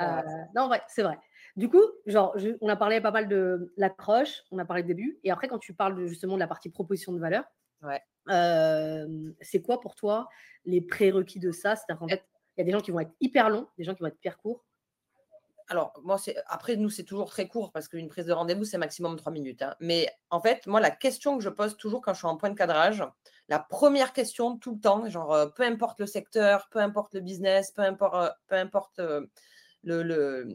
[0.00, 0.20] Euh,
[0.54, 1.18] non, vrai, c'est vrai.
[1.56, 5.18] Du coup, genre, on a parlé pas mal de l'accroche, on a parlé de début,
[5.24, 7.44] et après, quand tu parles justement de la partie proposition de valeur,
[9.40, 10.28] c'est quoi pour toi
[10.64, 11.76] les prérequis de ça?
[11.76, 12.24] C'est-à-dire qu'en fait,
[12.56, 14.16] il y a des gens qui vont être hyper longs, des gens qui vont être
[14.16, 14.64] hyper courts.
[15.68, 18.78] Alors, moi, c'est après, nous, c'est toujours très court parce qu'une prise de rendez-vous, c'est
[18.78, 19.60] maximum trois minutes.
[19.62, 19.76] Hein.
[19.80, 22.48] Mais en fait, moi, la question que je pose toujours quand je suis en point
[22.48, 23.04] de cadrage,
[23.48, 27.20] la première question tout le temps, genre, euh, peu importe le secteur, peu importe le
[27.20, 29.26] business, peu importe, euh, peu importe euh,
[29.82, 30.48] le,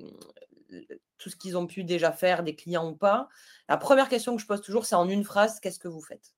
[1.19, 3.29] tout ce qu'ils ont pu déjà faire, des clients ou pas,
[3.69, 6.33] la première question que je pose toujours, c'est en une phrase, qu'est-ce que vous faites?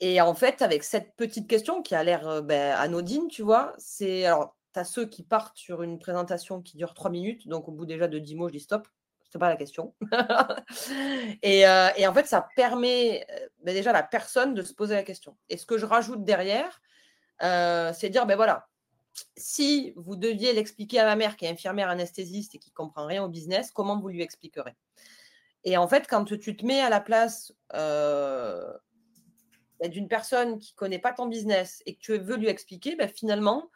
[0.00, 4.26] Et en fait, avec cette petite question qui a l'air ben, anodine, tu vois, c'est
[4.26, 7.48] alors tu as ceux qui partent sur une présentation qui dure trois minutes.
[7.48, 8.86] Donc, au bout déjà de dix mots, je dis stop.
[9.30, 9.94] C'est pas la question.
[11.44, 14.94] Euh, et, en fait, ça permet euh, ben déjà à la personne de se poser
[14.94, 15.36] la question.
[15.48, 16.80] Et ce que je rajoute derrière,
[17.42, 18.66] euh, c'est dire ben voilà,
[19.36, 23.22] si vous deviez l'expliquer à ma mère qui est infirmière anesthésiste et qui comprend rien
[23.22, 24.74] au business, comment vous lui expliquerez?
[25.64, 27.52] Et en fait, quand tu te mets à la place
[29.80, 33.08] ben d'une personne qui connaît pas ton business et que tu veux lui expliquer, ben
[33.08, 33.70] finalement,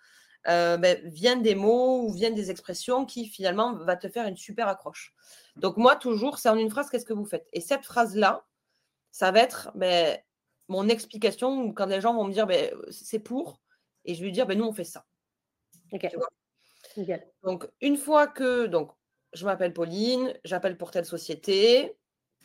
[0.46, 4.36] euh, ben, viennent des mots ou viennent des expressions qui finalement va te faire une
[4.36, 5.12] super accroche.
[5.56, 7.48] Donc moi, toujours, c'est en une phrase, qu'est-ce que vous faites?
[7.52, 8.46] Et cette phrase-là,
[9.10, 10.18] ça va être ben,
[10.68, 13.60] mon explication quand les gens vont me dire, ben, c'est pour,
[14.04, 15.04] et je vais lui dire, ben, nous, on fait ça.
[17.42, 18.92] Donc, une fois que donc,
[19.32, 21.96] je m'appelle Pauline, j'appelle pour telle société,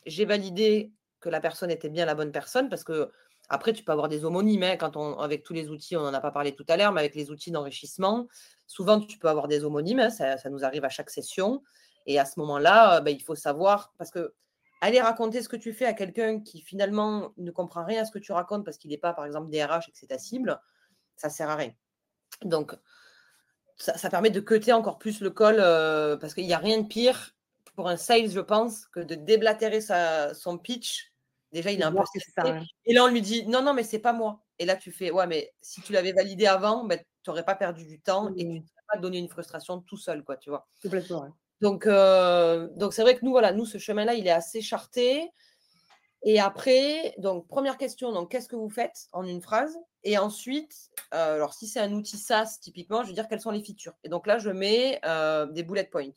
[0.05, 3.11] j'ai validé que la personne était bien la bonne personne, parce que
[3.49, 6.21] après, tu peux avoir des homonymes quand on, avec tous les outils, on n'en a
[6.21, 8.27] pas parlé tout à l'heure, mais avec les outils d'enrichissement,
[8.67, 11.61] souvent tu peux avoir des homonymes, ça, nous arrive à chaque session.
[12.05, 14.33] Et à ce moment-là, euh, ben, il faut savoir, parce que
[14.81, 18.11] aller raconter ce que tu fais à quelqu'un qui finalement ne comprend rien à ce
[18.11, 20.59] que tu racontes parce qu'il n'est pas, par exemple, DRH et que c'est ta cible,
[21.15, 21.71] ça ne sert à rien.
[22.43, 22.75] Donc,
[23.77, 26.87] ça, permet de cuter encore plus le col euh, parce qu'il n'y a rien de
[26.87, 27.33] pire
[27.75, 31.12] pour un sales, je pense, que de déblatérer son pitch
[31.53, 31.99] Déjà, il est un peu
[32.85, 34.43] Et là, on lui dit non, non, mais c'est pas moi.
[34.57, 37.53] Et là, tu fais ouais, mais si tu l'avais validé avant, ben, tu n'aurais pas
[37.53, 40.67] perdu du temps et tu n'aurais pas donné une frustration tout seul, quoi, tu vois.
[40.81, 41.27] Complètement.
[41.61, 45.31] Donc, euh, donc c'est vrai que nous, voilà, nous, ce chemin-là, il est assez charté.
[46.23, 50.89] Et après, donc première question, donc qu'est-ce que vous faites en une phrase Et ensuite,
[51.13, 53.93] euh, alors si c'est un outil SaaS typiquement, je veux dire quelles sont les features.
[54.03, 56.13] Et donc là, je mets euh, des bullet points.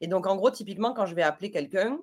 [0.00, 2.00] Et donc en gros, typiquement, quand je vais appeler quelqu'un,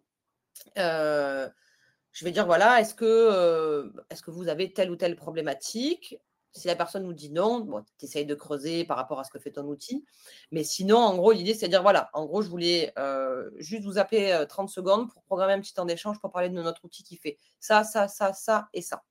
[2.14, 6.18] je vais dire voilà, est-ce que, euh, est que vous avez telle ou telle problématique?
[6.52, 9.32] Si la personne nous dit non, bon, tu essayes de creuser par rapport à ce
[9.32, 10.06] que fait ton outil.
[10.52, 13.84] Mais sinon, en gros, l'idée, c'est de dire voilà, en gros, je voulais euh, juste
[13.84, 16.86] vous appeler 30 euh, secondes pour programmer un petit temps d'échange pour parler de notre
[16.86, 19.04] outil qui fait ça, ça, ça, ça et ça.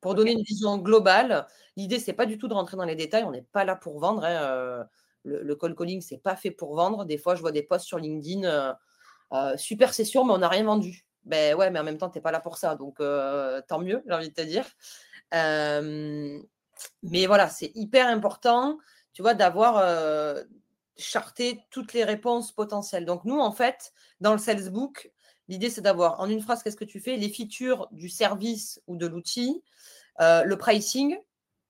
[0.00, 3.24] Pour donner une vision globale, l'idée, c'est pas du tout de rentrer dans les détails.
[3.24, 4.22] On n'est pas là pour vendre.
[4.24, 4.86] Hein,
[5.24, 7.04] le, le, call calling, c'est pas fait pour vendre.
[7.04, 8.76] Des fois, je vois des posts sur LinkedIn.
[9.56, 12.22] super session, mais on n'a rien vendu ben ouais, mais en même temps, tu n'es
[12.22, 12.74] pas là pour ça.
[12.74, 14.64] Donc, tant mieux, j'ai envie de te dire.
[17.02, 18.78] mais voilà, c'est hyper important,
[19.12, 19.82] tu vois, d'avoir
[20.96, 23.04] charté toutes les réponses potentielles.
[23.04, 25.10] Donc, nous, en fait, dans le sales book,
[25.48, 27.16] l'idée, c'est d'avoir en une phrase, qu'est-ce que tu fais?
[27.16, 29.62] Les features du service ou de l'outil,
[30.18, 31.16] le pricing.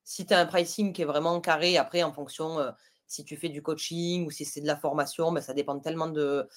[0.05, 2.73] Si tu as un pricing qui est vraiment carré, après, en fonction
[3.09, 6.09] si tu fais du coaching ou si c'est de la formation, ben, ça dépend tellement
[6.09, 6.49] de,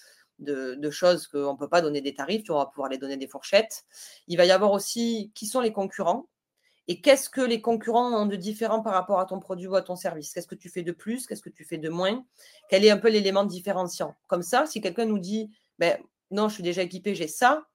[0.41, 3.27] de, choses qu'on ne peut pas donner des tarifs, on va pouvoir les donner des
[3.27, 3.85] fourchettes.
[4.27, 6.27] Il va y avoir aussi qui sont les concurrents
[6.87, 9.81] et qu'est-ce que les concurrents ont de différent par rapport à ton produit ou à
[9.81, 10.33] ton service?
[10.33, 12.25] Qu'est-ce que tu fais de plus, qu'est-ce que tu fais de moins,
[12.69, 14.15] quel est un peu l'élément différenciant?
[14.27, 15.97] Comme ça, si quelqu'un nous dit, ben,
[16.31, 17.65] non, je suis déjà équipé, j'ai ça,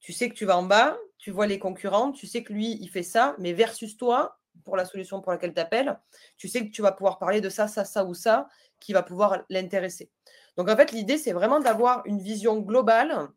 [0.00, 2.78] tu sais que tu vas en bas, tu vois les concurrents, tu sais que lui,
[2.80, 5.98] il fait ça, mais versus toi, pour la solution pour laquelle tu appelles,
[6.36, 8.48] tu sais que tu vas pouvoir parler de ça, ça, ça ou ça,
[8.80, 10.10] qui va pouvoir l'intéresser.
[10.56, 13.28] Donc, en fait, l'idée, c'est vraiment d'avoir une vision globale.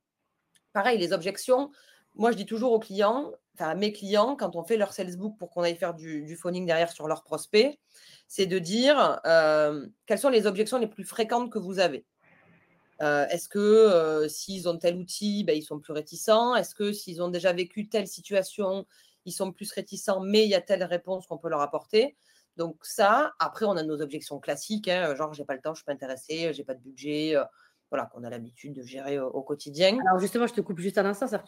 [0.74, 1.72] Pareil, les objections.
[2.16, 5.38] Moi, je dis toujours aux clients, enfin à mes clients, quand on fait leur salesbook
[5.38, 7.78] pour qu'on aille faire du, phoning derrière sur leurs prospects,
[8.28, 12.06] c'est de dire euh, quelles sont les objections les plus fréquentes que vous avez.
[13.02, 16.56] Euh, est-ce que euh, s'ils ont tel outil, ben, ils sont plus réticents?
[16.56, 18.86] Est-ce que s'ils ont déjà vécu telle situation,
[19.26, 22.18] ils sont plus réticents, mais il y a telle réponse qu'on peut leur apporter?
[22.58, 25.80] Donc ça, après, on a nos objections classiques, hein, genre j'ai pas le temps, je
[25.80, 27.44] suis pas intéressée, j'ai pas de budget, euh,
[27.90, 29.98] voilà, qu'on a l'habitude de gérer au, quotidien.
[30.06, 31.44] Alors justement, je te coupe juste un instant, ça,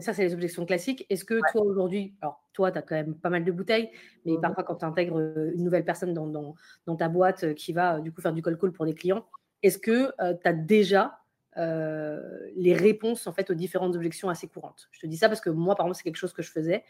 [0.00, 1.06] ça c'est les objections classiques.
[1.08, 3.90] Est-ce que toi aujourd'hui, alors toi, tu as quand même pas mal de bouteilles,
[4.24, 7.54] mais mmh parfois quand tu intègres euh, une nouvelle personne dans, dans, ta boîte euh,
[7.54, 9.24] qui va du coup faire du call call pour des clients,
[9.62, 11.18] est-ce que tu as déjà
[11.56, 14.88] les réponses en fait aux différentes objections assez courantes?
[14.90, 16.84] Je te dis ça parce que moi, par exemple, c'est quelque chose que je faisais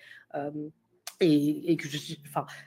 [1.21, 1.89] et, que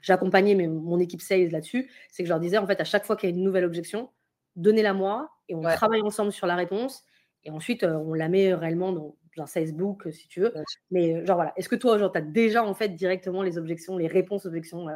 [0.01, 3.15] j'accompagnais mon équipe sales là-dessus, c'est que je leur disais en fait à chaque fois
[3.15, 4.09] qu'il y a une nouvelle objection,
[4.55, 7.03] donnez-la moi et on travaille ensemble sur la réponse
[7.43, 10.53] et ensuite euh, on la met réellement dans un Facebook si tu veux.
[10.91, 13.97] Mais euh, genre voilà, est-ce que toi tu as déjà en fait directement les objections,
[13.97, 14.87] les réponses aux objections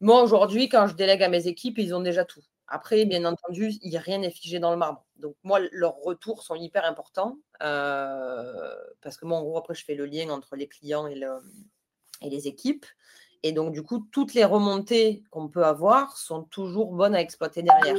[0.00, 2.42] Moi aujourd'hui quand je délègue à mes équipes, ils ont déjà tout.
[2.72, 5.04] Après, bien entendu, il rien n'est figé dans le marbre.
[5.16, 9.96] Donc, moi, leurs retours sont hyper importants parce que moi, en gros, après, je fais
[9.96, 11.20] le lien entre les clients et,
[12.20, 12.86] et les équipes.
[13.42, 17.62] Et donc, du coup, toutes les remontées qu'on peut avoir sont toujours bonnes à exploiter
[17.62, 17.96] derrière.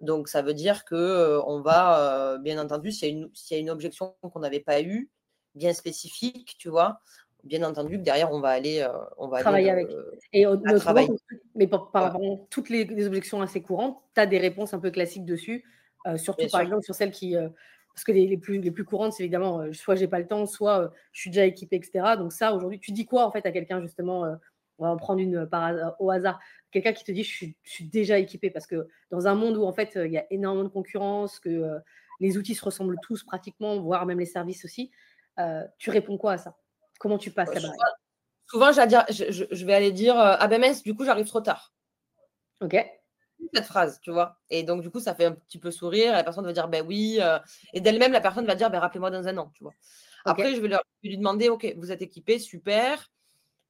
[0.00, 4.60] Donc, ça veut dire qu'on va, bien entendu, s'il y, a une objection qu'on n'avait
[4.60, 5.08] pas eue,
[5.54, 7.00] bien spécifique, tu vois,
[7.44, 8.84] bien entendu que derrière, on va aller,
[9.18, 9.88] on va travailler avec.
[10.32, 10.44] Et
[11.54, 12.18] mais par, par
[12.50, 15.64] toutes les, objections assez courantes, tu as des réponses un peu classiques dessus,
[16.16, 17.36] surtout par exemple sur celles qui.
[17.94, 20.92] Parce que les, plus, les plus courantes, c'est évidemment soit j'ai pas le temps, soit
[21.12, 22.16] je suis déjà équipé, etc.
[22.16, 24.36] Donc, ça, aujourd'hui, tu dis quoi en fait à quelqu'un justement
[24.78, 26.40] on va en prendre une par, au hasard.
[26.70, 29.72] Quelqu'un qui te dit je suis, déjà équipé parce que dans un monde où en
[29.72, 31.78] fait il y a énormément de concurrence, que euh,
[32.20, 34.90] les outils se ressemblent tous pratiquement, voire même les services aussi,
[35.38, 36.56] euh, tu réponds quoi à ça?
[36.98, 37.72] Comment tu passes là-bas
[38.46, 41.72] Souvent, je, vais aller dire Ah ben mince, du coup, j'arrive trop tard.
[42.60, 42.76] Ok.
[43.52, 44.38] Cette phrase, tu vois.
[44.50, 46.12] Et donc, du coup, ça fait un petit peu sourire.
[46.12, 47.18] la personne va dire Ben oui.
[47.20, 47.38] Euh,
[47.72, 49.72] et d'elle-même, la personne va dire Ben rappelez-moi dans un an, tu vois.
[50.24, 50.70] Après, je vais
[51.02, 53.10] lui demander Ok, vous êtes équipé, super.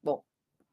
[0.02, 0.22] Bon,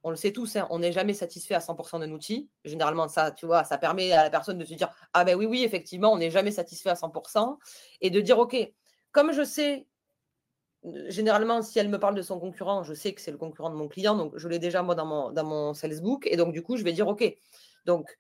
[0.04, 2.50] on le sait tous, hein, on n'est jamais satisfait à 100% d'un outil.
[2.64, 5.46] Généralement, ça, tu vois, ça permet à la personne de se dire Ah ben oui,
[5.46, 7.58] oui, effectivement, on n'est jamais satisfait à 100%.
[8.02, 8.56] Et de dire OK,
[9.12, 9.88] comme je sais,
[11.08, 13.76] généralement, si elle me parle de son concurrent, je sais que c'est le concurrent de
[13.76, 16.28] mon client, donc je l'ai déjà moi dans mon, dans mon Salesbook.
[16.28, 17.24] Et donc, du coup, je vais dire OK.
[17.86, 18.18] Donc,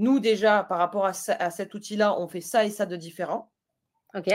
[0.00, 3.52] nous, déjà, par rapport à, à cet outil-là, on fait ça et ça de différent.
[4.14, 4.28] OK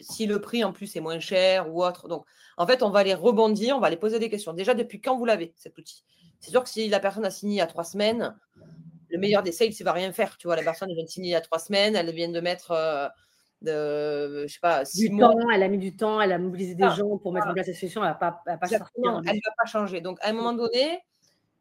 [0.00, 2.08] si le prix en plus est moins cher ou autre.
[2.08, 2.24] Donc,
[2.56, 4.52] en fait, on va les rebondir, on va les poser des questions.
[4.52, 6.04] Déjà, depuis quand vous l'avez, cet outil?
[6.40, 8.36] C'est sûr que si la personne a signé il y a trois semaines,
[9.08, 10.36] le meilleur des sales, il ne va rien faire.
[10.36, 12.40] Tu vois, la personne vient de signer il y a trois semaines, elle vient de
[12.40, 13.08] mettre, euh,
[13.62, 15.30] de, je sais pas, six mois.
[15.30, 17.66] Temps, elle a mis du temps, elle a mobilisé des gens pour mettre en place
[17.66, 20.00] cette solution, elle ne va pas, pas Elle ne va pas changer.
[20.00, 21.00] Donc, à un moment donné,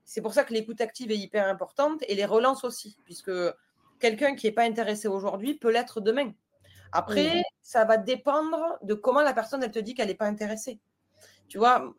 [0.06, 3.32] c'est pour ça que l'écoute active est hyper importante et les relances aussi, puisque
[4.00, 6.34] quelqu'un qui n'est pas intéressé aujourd'hui peut l'être demain.
[6.92, 10.80] Après, ça va dépendre de comment la personne, elle te dit qu'elle n'est pas intéressée.
[11.48, 11.94] Tu vois,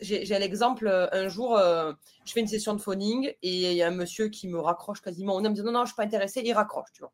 [0.00, 1.92] j'ai l'exemple, euh, un jour, euh,
[2.24, 5.00] je fais une session de phoning et il y a un monsieur qui me raccroche
[5.00, 5.36] quasiment.
[5.36, 7.12] On me dit non, non, je ne suis pas intéressée, il raccroche, tu vois.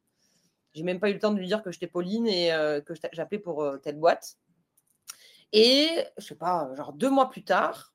[0.74, 2.94] J'ai même pas eu le temps de lui dire que j'étais Pauline et euh, que
[3.12, 4.37] j'appelais pour telle boîte.
[5.52, 7.94] Et je sais pas, genre deux mois plus tard,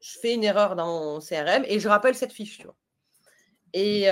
[0.00, 2.76] je fais une erreur dans mon CRM et je rappelle cette fiche, tu vois.
[3.72, 4.08] Et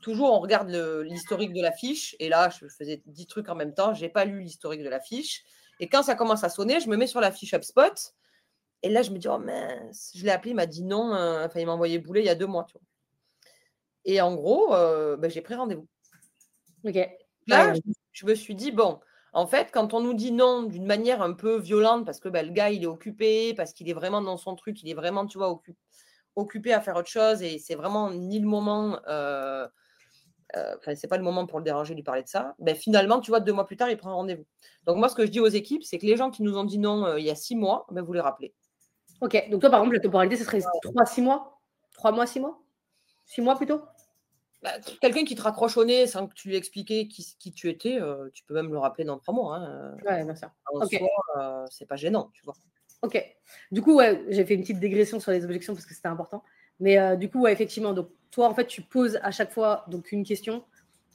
[0.00, 0.70] toujours, on regarde
[1.04, 2.16] l'historique de la fiche.
[2.18, 3.94] Et là, je faisais 10 trucs en même temps.
[3.94, 5.44] Je n'ai pas lu l'historique de la fiche.
[5.80, 8.14] Et quand ça commence à sonner, je me mets sur la fiche HubSpot.
[8.82, 11.14] Et là, je me dis, oh mince, je l'ai appelé, il m'a dit non.
[11.14, 12.66] Euh, enfin, il m'a envoyé bouler il y a deux mois.
[14.04, 15.86] Et en gros, euh, ben, j'ai pris rendez-vous.
[16.84, 16.96] Ok.
[17.46, 17.74] Là,
[18.12, 19.00] je, me suis dit, bon,
[19.32, 22.46] en fait, quand on nous dit non d'une manière un peu violente, parce que ben,
[22.46, 25.26] le gars, il est occupé, parce qu'il est vraiment dans son truc, il est vraiment,
[25.26, 25.78] tu vois, occupé
[26.36, 29.66] occupé à faire autre chose et c'est vraiment ni le moment, euh,
[30.56, 32.54] euh, enfin, c'est pas le moment pour le déranger, lui parler de ça.
[32.58, 34.46] Ben, finalement, tu vois, deux mois plus tard, il prend rendez-vous.
[34.86, 36.64] Donc, moi, ce que je dis aux équipes, c'est que les gens qui nous ont
[36.64, 38.54] dit non euh, il y a six mois, ben, vous les rappelez.
[39.20, 41.60] Ok, donc toi, par exemple, la temporalité, ce serait trois, six mois?
[41.92, 42.60] Trois mois, six mois?
[43.26, 43.82] Six mois plutôt?
[44.62, 44.70] Bah,
[45.00, 47.98] Quelqu'un qui te raccroche au nez sans que tu lui expliquais qui, qui tu étais,
[48.32, 49.56] tu peux même le rappeler dans trois mois.
[49.56, 49.96] Hein.
[50.04, 50.50] Ouais, bien sûr.
[50.72, 52.54] En soi, c'est pas gênant, tu vois.
[53.02, 53.24] Ok.
[53.72, 56.42] Du coup, ouais, j'ai fait une petite dégression sur les objections parce que c'était important.
[56.80, 59.84] Mais euh, du coup, ouais, effectivement, donc toi, en fait, tu poses à chaque fois
[59.88, 60.64] donc une question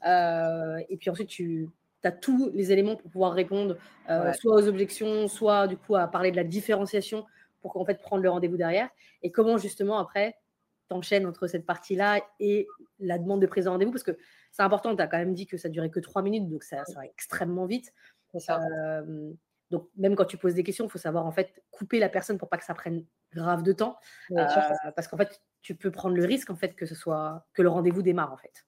[0.05, 1.69] euh, et puis ensuite, tu
[2.03, 3.77] as tous les éléments pour pouvoir répondre
[4.09, 7.25] euh, soit aux objections, soit du coup à parler de la différenciation
[7.61, 8.89] pour qu'en fait prendre le rendez-vous derrière
[9.23, 10.35] et comment justement après
[10.87, 12.67] t'enchaînes entre cette partie-là et
[12.99, 14.17] la demande de prise de rendez-vous parce que
[14.51, 16.85] c'est important, tu as quand même dit que ça durait que trois minutes, donc ça,
[16.85, 17.93] ça va extrêmement vite.
[18.37, 18.59] Ça.
[19.71, 22.37] Donc, même quand tu poses des questions, il faut savoir en fait couper la personne
[22.37, 23.97] pour pas que ça prenne grave de temps.
[24.31, 24.45] Euh,
[24.95, 27.69] parce qu'en fait, tu peux prendre le risque en fait que ce soit que le
[27.69, 28.65] rendez-vous démarre en fait.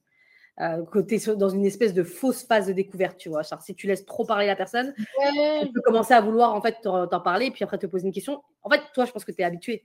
[0.60, 3.44] Euh, que tu es dans une espèce de fausse phase de découverte, tu vois.
[3.44, 7.22] si tu laisses trop parler la personne, tu peux commencer à vouloir en fait t'en
[7.22, 8.44] parler, puis après te poser une question.
[8.64, 9.84] En fait, toi, je pense que tu es habitué.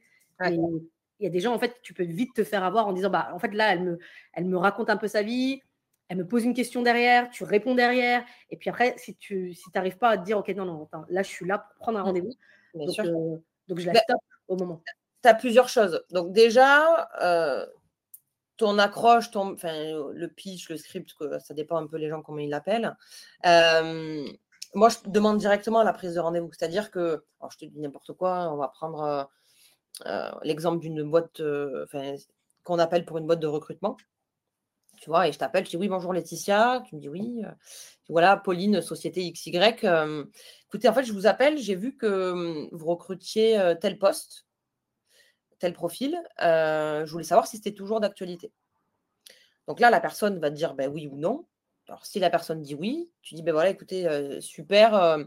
[1.23, 3.09] Il y a des gens, en fait, tu peux vite te faire avoir en disant,
[3.09, 3.99] bah, en fait, là, elle me,
[4.33, 5.63] elle me raconte un peu sa vie,
[6.09, 9.71] elle me pose une question derrière, tu réponds derrière, et puis après, si tu si
[9.73, 12.03] n'arrives pas à te dire, OK, non, non, là, je suis là pour prendre un
[12.03, 12.05] mmh.
[12.05, 12.35] rendez-vous.
[12.75, 13.37] Donc, euh,
[13.69, 14.83] donc, je la bah, stoppe au moment.
[15.23, 16.05] Tu as plusieurs choses.
[16.11, 17.65] Donc, déjà, euh,
[18.57, 22.51] ton accroche, ton, le pitch, le script, ça dépend un peu les gens comment ils
[22.51, 22.97] l'appellent.
[23.47, 24.27] Euh,
[24.75, 26.51] moi, je demande directement la prise de rendez-vous.
[26.53, 29.31] C'est-à-dire que, alors je te dis n'importe quoi, on va prendre
[30.43, 31.43] l'exemple d'une boîte
[32.65, 33.97] qu'on appelle pour une boîte de recrutement
[35.03, 37.51] tu vois, et je t'appelle, je dis oui, bonjour Laetitia, tu me dis oui, euh,
[38.09, 39.59] voilà, Pauline, Société XY.
[39.83, 40.25] Euh,
[40.69, 44.47] écoutez, en fait, je vous appelle, j'ai vu que hum, vous recrutiez euh, tel poste,
[45.59, 46.17] tel profil.
[46.39, 48.53] je voulais savoir si c'était toujours d'actualité.
[49.67, 51.47] Donc là, la personne va te dire ben oui ou non.
[51.89, 55.25] Alors, si la personne dit oui, tu dis ben voilà, écoutez, euh, super, euh,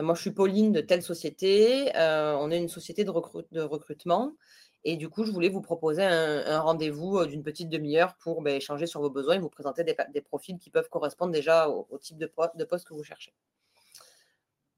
[0.00, 4.34] moi je suis Pauline de telle société, euh, on est une société de, recrutement.
[4.84, 8.86] Et du coup, je voulais vous proposer un, rendez-vous d'une petite demi-heure pour ben, échanger
[8.86, 12.30] sur vos besoins et vous présenter des, profils qui peuvent correspondre déjà au, type de,
[12.56, 13.32] de poste que vous cherchez.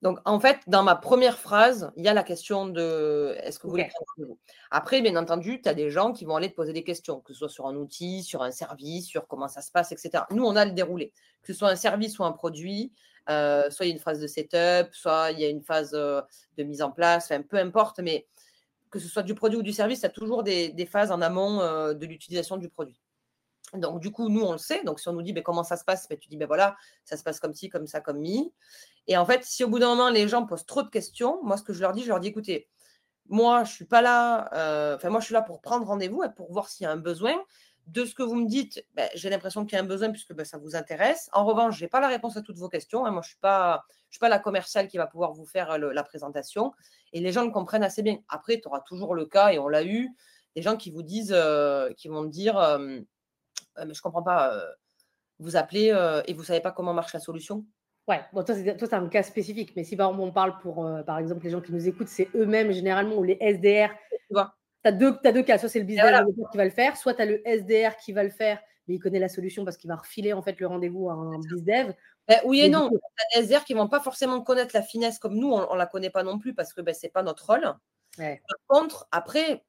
[0.04, 3.66] Donc, en fait, dans ma première phrase, il y a la question de est-ce que
[3.66, 4.38] vous voulez prendre vous
[4.70, 7.32] Après, bien entendu, tu as des gens qui vont aller te poser des questions, que
[7.32, 10.24] ce soit sur un outil, sur un service, sur comment ça se passe, etc.
[10.30, 12.92] Nous, on a le déroulé, que ce soit un service ou un produit,
[13.30, 15.92] euh, soit il y a une phase de setup, soit il y a une phase
[15.94, 16.20] euh,
[16.58, 18.26] de mise en place, peu importe, mais
[18.90, 21.20] que ce soit du produit ou du service, il y a toujours des, phases en
[21.20, 23.00] amont euh, de l'utilisation du produit.
[23.72, 24.84] Donc, du coup, nous, on le sait.
[24.84, 26.76] Donc, si on nous dit ben, comment ça se passe, ben, tu dis ben voilà,
[27.04, 28.52] ça se passe comme ci, comme ça, comme mi.
[29.08, 31.56] Et en fait, si au bout d'un moment, les gens posent trop de questions, moi,
[31.56, 32.68] ce que je leur dis, je leur dis écoutez,
[33.28, 36.52] moi, je suis pas là, enfin, moi, je suis là pour prendre rendez-vous et pour
[36.52, 37.34] voir s'il y a un besoin.
[37.86, 40.32] De ce que vous me dites, ben, j'ai l'impression qu'il y a un besoin puisque
[40.32, 41.28] ben, ça vous intéresse.
[41.32, 43.04] En revanche, je n'ai pas la réponse à toutes vos questions.
[43.04, 43.10] Hein.
[43.10, 45.92] Moi, je ne suis, pas, suis pas la commerciale qui va pouvoir vous faire euh,
[45.92, 46.72] la présentation.
[47.12, 48.18] Et les gens le comprennent assez bien.
[48.28, 50.08] Après, tu auras toujours le cas, et on l'a eu,
[50.56, 52.54] des gens qui vous disent, euh, qui vont me dire
[53.76, 54.56] mais je ne comprends pas,
[55.40, 55.88] vous appelez
[56.26, 57.64] et vous ne savez pas comment marche la solution?
[58.06, 61.18] Ouais, bon, toi, c'est un cas spécifique, mais si par exemple on parle pour, par
[61.18, 63.90] exemple, les gens qui nous écoutent, c'est eux-mêmes généralement, ou les SDR.
[64.84, 66.12] Tu as deux, as deux cas, soit c'est le business
[66.52, 68.98] qui va le faire, soit tu as le SDR qui va le faire, mais il
[68.98, 71.94] connaît la solution parce qu'il va refiler en fait le rendez-vous à un bizdev.
[72.28, 74.82] Ben, oui et, non, tu as des SDR qui ne vont pas forcément connaître la
[74.82, 77.10] finesse comme nous, on ne la connaît pas non plus parce que ben, ce n'est
[77.10, 77.74] pas notre rôle.
[78.16, 79.62] Par contre, après,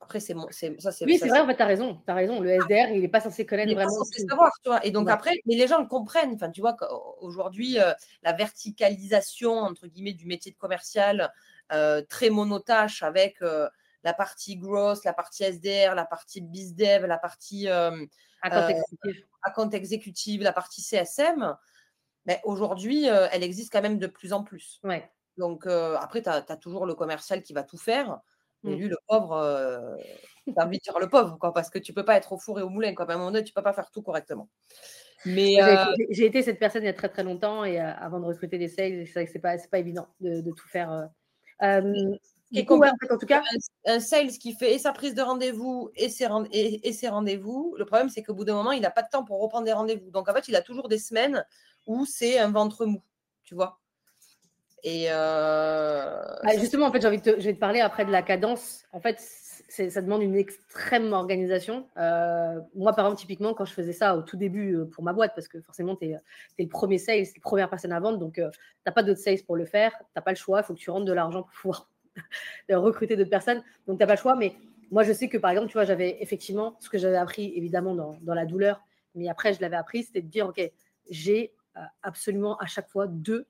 [0.00, 0.34] après, c'est
[0.78, 0.92] ça.
[0.92, 2.00] C'est, oui, c'est vrai, en fait, tu as raison.
[2.06, 2.40] As raison.
[2.40, 3.90] Le SDR, il n'est pas censé connaître vraiment.
[3.90, 4.84] Pas censé savoir, tu vois.
[4.86, 6.34] Et donc, après, mais les gens le comprennent.
[6.34, 6.76] Enfin, tu vois,
[7.20, 11.32] aujourd'hui, euh, la verticalisation, entre guillemets, du métier de commercial,
[11.72, 13.68] euh, très monotache avec euh,
[14.06, 20.42] la partie gross, la partie SDR, la partie bizdev, la partie account exécutif, account exécutive,
[20.42, 21.56] la partie CSM.
[22.24, 24.80] Mais aujourd'hui, elle existe quand même de plus en plus.
[24.84, 25.10] Ouais.
[25.36, 28.20] Donc, après, tu as, toujours le commercial qui va tout faire.
[28.62, 28.78] Mais mmh.
[28.78, 29.96] lui, le pauvre, euh,
[30.54, 32.58] t'as envie de dire le pauvre, quoi, parce que tu peux pas être au four
[32.58, 32.94] et au moulin.
[32.94, 33.08] Quoi.
[33.08, 34.48] À un moment donné, tu peux pas faire tout correctement.
[35.24, 38.20] Mais euh j'ai été cette personne il y a très très longtemps et euh, avant
[38.20, 41.08] de recruter des sales, c'est vrai que c'est pas, pas évident de, de tout faire.
[42.52, 43.42] Et en tout cas,
[43.86, 47.74] un, sales qui fait et sa prise de rendez-vous et ses, et, et ses rendez-vous,
[47.76, 49.72] le problème c'est qu'au bout d'un moment, il n'a pas de temps pour reprendre des
[49.72, 50.10] rendez-vous.
[50.10, 51.44] Donc en fait, il a toujours des semaines
[51.86, 53.02] où c'est un ventre mou,
[53.42, 53.80] tu vois.
[54.82, 58.04] Et euh, bah, justement, en fait, j'ai envie de te, je vais te parler après
[58.04, 58.84] de la cadence.
[58.92, 61.88] En fait, ça demande une extrême organisation.
[61.96, 65.12] Euh, moi, par exemple, typiquement, quand je faisais ça au tout début euh, pour ma
[65.12, 66.20] boîte, parce que forcément, tu es,
[66.58, 69.56] le premier sales, la première personne à vendre, donc tu n'as pas d'autres sales pour
[69.56, 71.52] le faire, tu n'as pas le choix, il faut que tu rentres de l'argent pour
[71.52, 71.90] pouvoir
[72.70, 74.36] recruter d'autres personnes, donc tu n'as pas le choix.
[74.36, 74.54] Mais
[74.90, 77.94] moi, je sais que, par exemple, tu vois, j'avais effectivement ce que j'avais appris, évidemment,
[77.94, 78.80] dans, dans, la douleur,
[79.14, 80.60] mais après, je l'avais appris, c'était de dire, OK,
[81.10, 81.52] j'ai
[82.02, 83.46] absolument à chaque fois deux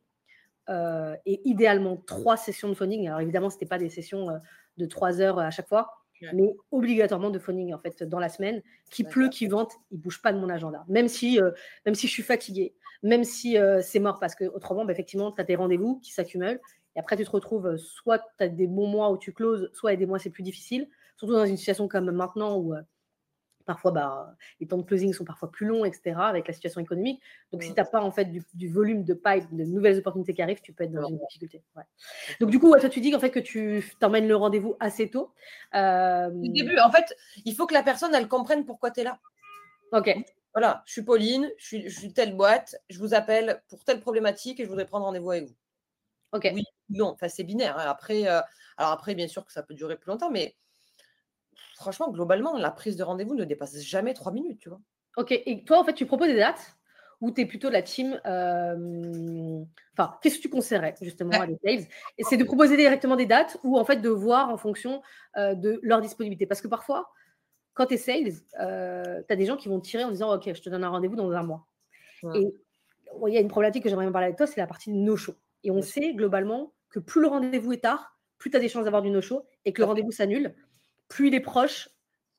[0.68, 3.06] euh, et idéalement trois sessions de phoning.
[3.06, 4.38] Alors évidemment, ce n'était pas des sessions euh,
[4.78, 5.92] de trois heures à chaque fois,
[6.32, 8.62] mais obligatoirement de phoning en fait dans la semaine.
[8.90, 10.84] Qui pleut, qui vente, il bouge pas de mon agenda.
[10.88, 11.50] Même si, euh,
[11.84, 15.40] même si je suis fatiguée, même si c'est mort, parce que autrement, bah, effectivement, tu
[15.40, 16.60] as des rendez-vous qui s'accumulent.
[16.96, 19.90] Et après, tu te retrouves, soit tu as des bons mois où tu closes, soit
[19.92, 20.88] il y a des mois c'est plus difficile.
[21.16, 22.74] Surtout dans une situation comme maintenant où
[23.66, 27.20] Parfois, bah, les temps de closing sont parfois plus longs, etc., avec la situation économique.
[27.50, 30.40] Donc, si tu n'as pas en fait du, volume de pipe, de nouvelles opportunités qui
[30.40, 31.64] arrivent, tu peux être dans une difficulté.
[32.40, 35.32] Donc, du coup, toi, tu dis qu'en fait, que tu t'emmènes le rendez-vous assez tôt.
[35.74, 36.28] Euh...
[36.28, 39.18] Au début, en fait, il faut que la personne, elle comprenne pourquoi tu es là.
[39.90, 40.14] Ok.
[40.54, 44.64] Voilà, je suis Pauline, je suis, telle boîte, je vous appelle pour telle problématique et
[44.64, 45.54] je voudrais prendre rendez-vous avec vous.
[46.32, 46.50] Ok.
[46.52, 47.78] Oui, non, enfin, c'est binaire.
[47.78, 47.84] Hein.
[47.86, 48.40] Après, euh,
[48.76, 50.56] alors après, bien sûr que ça peut durer plus longtemps, mais
[51.76, 54.80] franchement, globalement, la prise de rendez-vous ne dépasse jamais trois minutes, tu vois?
[55.16, 56.76] Ok, et toi, en fait, tu proposes des dates
[57.22, 59.62] ou tu es plutôt la team euh,
[59.92, 61.86] Enfin, qu'est-ce que tu conseillerais justement à des sales?
[62.18, 65.02] Et c'est de proposer directement des dates ou en fait de voir en fonction
[65.38, 66.46] euh, de leur disponibilité?
[66.46, 67.10] Parce que parfois,
[67.72, 70.52] quand tu es sales, euh, tu as des gens qui vont tirer en disant Ok,
[70.52, 71.66] je te donne un rendez-vous dans un mois.
[72.34, 72.46] Et
[73.26, 75.34] il y a une problématique que j'aimerais bien parler avec toi, c'est la partie no-show.
[75.64, 78.84] Et on sait globalement que plus le rendez-vous est tard, plus tu as des chances
[78.84, 80.54] d'avoir du no-show et que le rendez-vous s'annule
[81.08, 81.88] plus il est proche,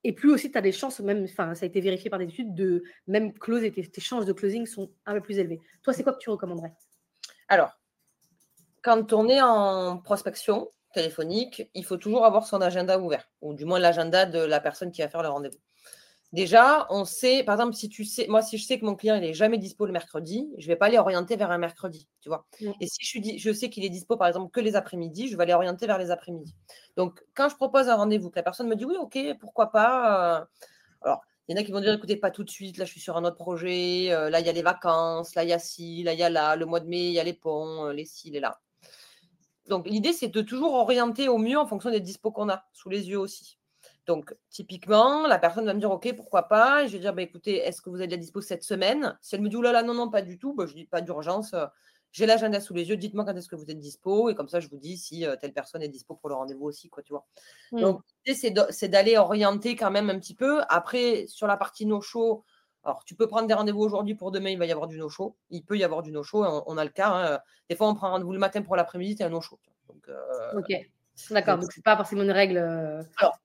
[0.04, 2.26] et plus aussi tu as des chances, même, enfin, ça a été vérifié par des
[2.26, 5.60] études, de même close et tes, chances de closing sont un peu plus élevées.
[5.84, 6.74] Toi, c'est quoi que tu recommanderais?
[7.48, 7.72] Alors,
[8.82, 13.66] quand on est en prospection téléphonique, il faut toujours avoir son agenda ouvert, ou du
[13.66, 15.60] moins l'agenda de la personne qui va faire le rendez-vous.
[16.38, 19.20] Déjà, on sait, par exemple, si tu sais, moi, si je sais que mon client
[19.20, 22.30] n'est jamais dispo le mercredi, je ne vais pas aller orienter vers un mercredi, tu
[22.30, 22.46] vois.
[22.80, 25.36] Et si je, suis, je sais qu'il est dispo, par exemple, que les après-midi, je
[25.36, 26.54] vais aller orienter vers les après-midi.
[26.96, 30.42] Donc, quand je propose un rendez-vous, que la personne me dit oui, ok, pourquoi pas.
[30.42, 30.46] Euh,
[31.02, 32.92] alors, Il y en a qui vont dire écoutez, pas tout de suite, là je
[32.92, 35.54] suis sur un autre projet, euh, là il y a les vacances, là il y
[35.54, 37.34] a ci, là il y a là, le mois de mai, il y a les
[37.34, 38.60] ponts, euh, les ci, les là.
[39.70, 42.90] Donc l'idée, c'est de toujours orienter au mieux en fonction des dispos qu'on a sous
[42.90, 43.57] les yeux aussi.
[44.08, 46.84] Donc, typiquement, la personne va me dire OK, pourquoi pas?
[46.84, 49.18] Et je vais dire bah, écoutez, est-ce que vous de la dispo cette semaine?
[49.22, 51.02] Si elle me dit là là, non, non, pas du tout, bah, je dis pas
[51.02, 51.54] d'urgence.
[51.54, 51.66] Euh,
[52.14, 54.62] j'ai l'agenda sous les yeux, dites-moi quand est-ce que vous êtes dispo, et comme ça,
[54.62, 57.28] je vous dis si telle personne est dispo pour le rendez-vous aussi, quoi, tu vois.
[57.74, 57.82] Mmh.
[57.82, 60.62] Donc, c'est d'aller orienter quand même un petit peu.
[60.70, 62.46] Après, sur la partie no-show,
[62.88, 65.36] alors, tu peux prendre des rendez-vous aujourd'hui pour demain, il va y avoir du no-show.
[65.50, 67.10] Il peut y avoir du no-show, on, a le cas.
[67.10, 67.40] Hein.
[67.70, 69.60] Des fois, on prend rendez-vous le matin pour l'après-midi, c'est un no-show.
[70.08, 70.72] Euh, ok,
[71.32, 71.58] d'accord.
[71.58, 72.58] Donc, ce n'est pas forcément une règle.
[72.58, 73.38] Euh, alors,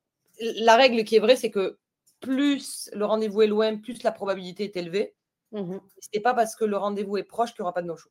[0.56, 1.78] la règle qui est vraie, c'est que
[2.20, 5.14] plus le rendez-vous est loin, plus la probabilité est élevée.
[5.52, 7.86] Mmh ce n'est pas parce que le rendez-vous est proche qu'il n'y aura pas de
[7.86, 8.10] no-show.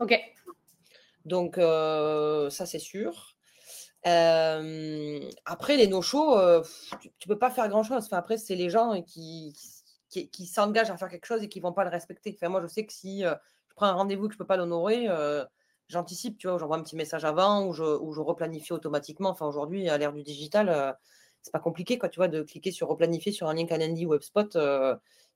[0.00, 0.14] Ok.
[1.24, 3.36] Donc, euh, ça, c'est sûr.
[4.04, 6.62] après, les no-shows, euh,
[7.00, 8.04] tu ne peux pas faire grand-chose.
[8.04, 9.54] Enfin, après, c'est les gens qui,
[10.10, 12.34] qui, s'engagent à faire quelque chose et qui ne vont pas le respecter.
[12.34, 13.34] Enfin, moi, je sais que si euh,
[13.68, 15.08] je prends un rendez-vous et que je ne peux pas l'honorer,
[15.88, 19.30] j'anticipe, tu vois, j'envoie un petit message avant ou je, ou je replanifie automatiquement.
[19.30, 20.96] Enfin, aujourd'hui, à l'ère du digital,
[21.42, 24.14] c'est pas compliqué, quoi, tu vois, de cliquer sur replanifier sur un lien Calendly ou
[24.14, 24.56] HubSpot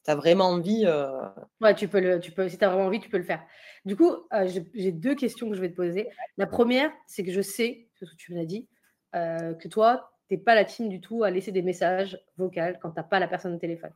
[0.04, 0.84] tu as vraiment envie.
[0.86, 1.28] Euh,
[1.60, 3.42] ouais, tu peux le, tu peux, si tu as vraiment envie, tu peux le faire.
[3.84, 6.08] Du coup, euh, j'ai deux questions que je vais te poser.
[6.36, 8.68] La première, c'est que je sais, ce que tu m'as dit,
[9.14, 12.60] euh, que toi, tu n'es pas la team du tout à laisser des messages vocaux
[12.80, 13.92] quand tu n'as pas la personne au téléphone.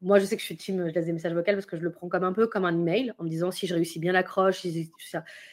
[0.00, 1.82] Moi, je sais que je suis team, je laisse des messages vocaux parce que je
[1.82, 4.12] le prends comme un peu comme un email en me disant si je réussis bien
[4.12, 4.92] l'accroche, si,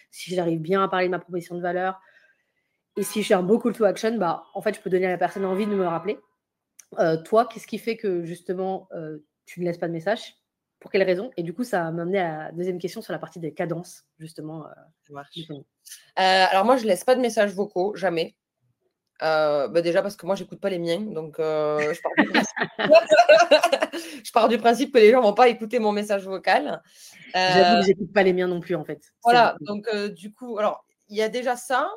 [0.10, 2.02] si j'arrive bien à parler de ma proposition de valeur
[2.98, 5.12] et si suis un beau call to action, bah, en fait, je peux donner à
[5.12, 6.20] la personne envie de me rappeler.
[7.00, 10.36] Euh, toi, qu'est-ce qui fait que justement euh, tu ne laisses pas de message?
[10.80, 13.20] Pour quelles raisons Et du coup, ça m'a amené à la deuxième question sur la
[13.20, 14.66] partie des cadences, justement.
[14.66, 14.72] Euh,
[16.16, 18.36] alors moi, je ne laisse pas de messages vocaux, jamais.
[19.22, 22.02] Bah, déjà parce que moi, j'écoute pas les miens, donc je,
[24.34, 24.92] pars du principe...
[24.92, 26.82] que les gens ne vont pas écouter mon message vocal.
[27.36, 29.14] J'avoue que j'écoute pas les miens non plus, en fait.
[29.24, 31.88] Voilà, donc du coup, alors il y a déjà ça.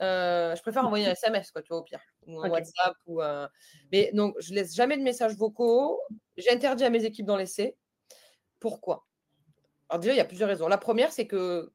[0.00, 2.94] Je préfère envoyer un SMS, quoi, tu vois, au pire ou WhatsApp.
[3.06, 3.46] Ou, euh,
[3.92, 6.00] Mais donc, je laisse jamais de messages vocaux.
[6.36, 7.76] J'interdis à mes équipes d'en laisser.
[8.58, 9.06] Pourquoi?
[9.88, 10.68] Alors déjà, il y a plusieurs raisons.
[10.68, 11.72] La première, c'est que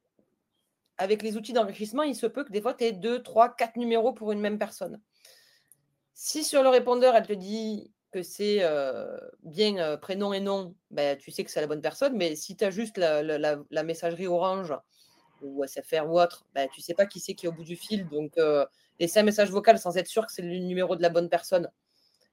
[0.98, 3.76] avec les outils d'enrichissement, il se peut que des fois, tu aies deux, trois, quatre
[3.76, 5.00] numéros pour une même personne.
[6.14, 10.74] Si sur le répondeur, elle te dit que c'est euh, bien euh, prénom et nom,
[10.90, 12.16] ben, tu sais que c'est la bonne personne.
[12.16, 14.72] Mais si tu as juste la, la, messagerie orange
[15.42, 17.76] ou SFR ou autre, ben, tu sais pas qui c'est qui est au bout du
[17.76, 18.08] fil.
[18.08, 18.34] Donc,
[18.98, 21.70] laisser un message vocal sans être sûr que c'est le numéro de la bonne personne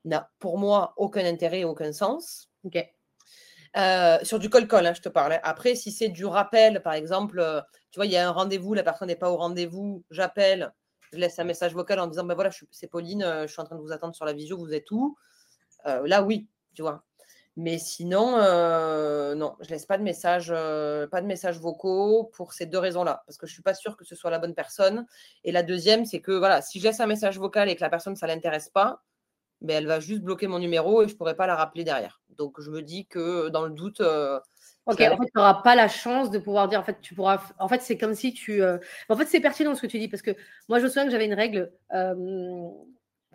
[0.05, 2.49] n'a pour moi aucun intérêt et aucun sens.
[2.63, 2.77] Ok.
[3.75, 5.39] Euh, sur du call call, hein, je te parlais.
[5.43, 7.59] Après, si c'est du rappel, par exemple, euh,
[7.91, 10.71] tu vois, il y a un rendez-vous, la personne n'est pas au rendez-vous, j'appelle,
[11.11, 13.65] je laisse un message vocal en disant, ben voilà, c'est Pauline, euh, je suis en
[13.65, 15.17] train de vous attendre sur la visio, vous êtes où?
[15.85, 17.03] Là, oui, tu vois.
[17.55, 22.53] Mais sinon, euh, non, je laisse pas de messages, euh, pas de messages vocaux pour
[22.53, 25.05] ces deux raisons-là, parce que je suis pas sûre que ce soit la bonne personne.
[25.43, 27.91] Et la deuxième, c'est que voilà, si je laisse un message vocal et que la
[27.91, 29.03] personne ça l'intéresse pas,
[29.61, 32.21] ben elle va juste bloquer mon numéro et je pourrai pas la rappeler derrière.
[32.29, 34.01] Donc je me dis que dans le doute.
[34.01, 34.39] Euh,
[34.87, 37.39] ok, en fait, tu n'auras pas la chance de pouvoir dire, en fait, tu pourras.
[37.59, 38.63] En fait, c'est comme si tu.
[38.63, 40.31] En fait, c'est pertinent ce que tu dis, parce que
[40.69, 41.71] moi, je me souviens que j'avais une règle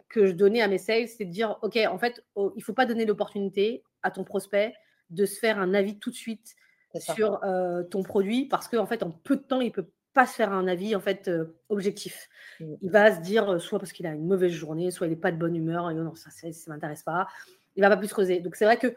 [0.08, 2.64] que je donnais à mes sales, c'est de dire, OK, en fait, oh, il ne
[2.64, 4.74] faut pas donner l'opportunité à ton prospect
[5.10, 6.56] de se faire un avis tout de suite
[6.98, 9.90] sur euh, ton produit parce qu'en en fait, en peu de temps, il ne peut
[10.14, 12.28] pas se faire un avis en fait euh, objectif.
[12.60, 12.74] Mmh.
[12.82, 15.16] Il va se dire euh, soit parce qu'il a une mauvaise journée, soit il n'est
[15.16, 17.28] pas de bonne humeur, et non, ça ne m'intéresse pas.
[17.76, 18.40] Il va pas plus creuser.
[18.40, 18.94] Donc c'est vrai que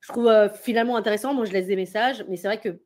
[0.00, 1.34] je trouve finalement intéressant.
[1.34, 2.78] Moi, je laisse des messages, mais c'est vrai que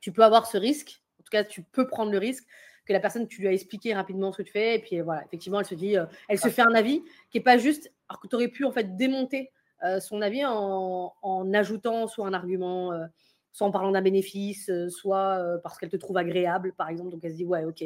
[0.00, 1.02] tu peux avoir ce risque.
[1.20, 2.44] En tout cas, tu peux prendre le risque
[2.88, 5.22] que la personne, tu lui as expliqué rapidement ce que tu fais, et puis voilà,
[5.24, 5.94] effectivement, elle se dit,
[6.28, 8.72] elle se fait un avis qui n'est pas juste, alors que tu aurais pu en
[8.72, 9.50] fait démonter
[9.84, 13.06] euh, son avis en, ajoutant soit un argument, euh,
[13.52, 17.10] soit en parlant d'un bénéfice, euh, soit parce qu'elle te trouve agréable, par exemple.
[17.10, 17.84] Donc elle se dit, ouais, ok.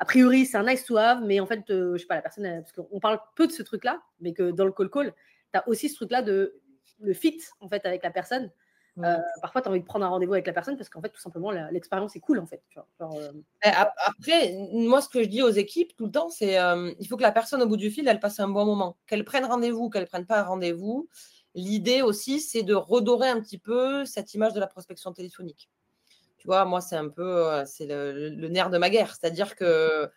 [0.00, 2.62] A priori, c'est un nice to have, mais en fait, je sais pas, la personne,
[2.62, 5.12] parce qu'on parle peu de ce truc-là, mais que dans le call-call,
[5.52, 6.60] tu as aussi ce truc-là de
[7.00, 8.50] le fit, en fait, avec la personne.
[9.40, 11.20] Parfois, tu as envie de prendre un rendez-vous avec la personne parce qu'en fait, tout
[11.20, 12.62] simplement, l'expérience est cool en fait.
[13.62, 16.56] Après, moi, ce que je dis aux équipes tout le temps, c'est
[16.98, 18.96] il faut que la personne au bout du fil, elle passe un bon moment.
[19.06, 21.08] Qu'elle prenne rendez-vous, qu'elle ne prenne pas un rendez-vous.
[21.54, 25.70] L'idée aussi, c'est de redorer un petit peu cette image de la prospection téléphonique.
[26.36, 29.14] Tu vois, moi, c'est un peu c'est le, nerf de ma guerre.
[29.14, 30.08] C'est-à-dire que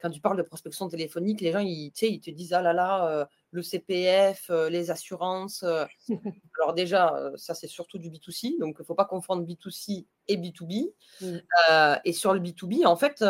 [0.00, 3.28] quand tu parles de prospection téléphonique, les gens, ils, ils te disent Ah là là,
[3.50, 5.64] le CPF, les assurances.
[6.58, 8.58] Alors, déjà, ça, c'est surtout du B2C.
[8.58, 10.92] Donc, il ne faut pas confondre B2C et B2B.
[11.20, 11.38] Mmh.
[12.04, 13.22] et sur le B2B, en fait,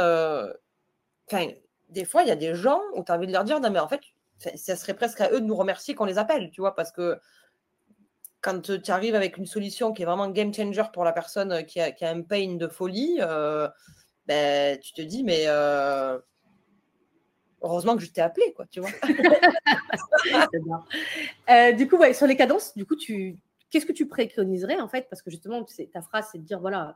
[1.90, 3.70] des fois, il y a des gens où tu as envie de leur dire Non,
[3.70, 4.00] mais en fait,
[4.56, 7.18] ça serait presque à eux de nous remercier qu'on les appelle, tu vois, parce que
[8.40, 11.80] quand tu arrives avec une solution qui est vraiment game changer pour la personne qui
[11.80, 13.68] a, un pain de folie, euh,
[14.26, 16.18] ben, tu te dis, mais euh,
[17.62, 18.90] heureusement que je t'ai appelé, quoi, tu vois.
[21.48, 23.38] Euh, du coup, ouais, sur les cadences, du coup, tu,
[23.70, 25.06] qu'est-ce que tu préconiserais en fait?
[25.08, 26.94] Parce que justement, ta phrase, c'est de dire, voilà,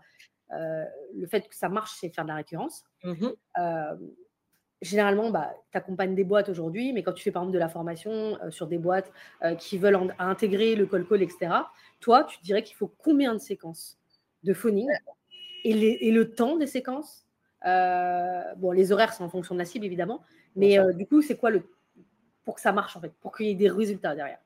[0.51, 2.85] le fait que ça marche, c'est faire de la récurrence.
[3.05, 3.29] Mmh
[4.83, 7.69] généralement, bah, tu accompagnes des boîtes aujourd'hui, mais quand tu fais par exemple de la
[7.69, 8.11] formation
[8.43, 11.53] euh, sur des boîtes euh, qui veulent intégrer le call-call, etc.,
[12.01, 13.97] toi, tu dirais qu'il faut combien de séquences
[14.43, 14.89] de phoning
[15.65, 17.25] et, le temps des séquences?
[17.65, 20.23] Euh, Bon, les horaires sont en fonction de la cible, évidemment,
[20.57, 21.63] mais du coup, c'est quoi le.
[22.45, 24.41] pour que ça marche, en fait, pour qu'il y ait des résultats derrière?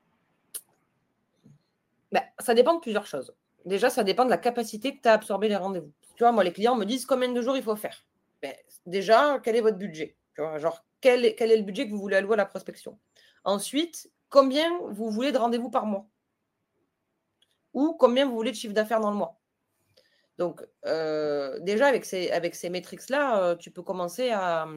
[2.11, 3.33] Bah, Ça dépend de plusieurs choses.
[3.65, 5.91] Déjà, ça dépend de la capacité que tu as à absorber les rendez-vous.
[6.15, 8.05] Tu vois, moi, les clients me disent combien de jours il faut faire.
[8.41, 8.53] Ben,
[8.85, 10.15] déjà, quel est votre budget?
[10.37, 12.97] Genre, quel est, quel est le budget que vous voulez allouer à la prospection?
[13.43, 16.07] Ensuite, combien vous voulez de rendez-vous par mois?
[17.73, 19.39] Ou combien vous voulez de chiffre d'affaires dans le mois?
[20.37, 24.67] Donc, euh, déjà, avec ces, avec ces métriques-là, euh, tu peux commencer à,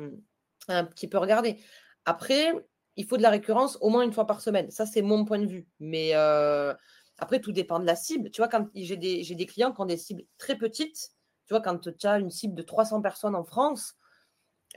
[0.75, 1.59] un petit peu regarder.
[2.05, 2.53] Après,
[2.97, 4.71] il faut de la récurrence au moins une fois par semaine.
[4.71, 5.67] Ça, c'est mon point de vue.
[5.79, 6.75] Mais euh,
[7.19, 8.31] après, tout dépend de la cible.
[8.31, 11.11] Tu vois, quand j'ai des, des, clients qui ont des cibles très petites,
[11.47, 13.95] tu vois, quand tu as une cible de 300 personnes en France,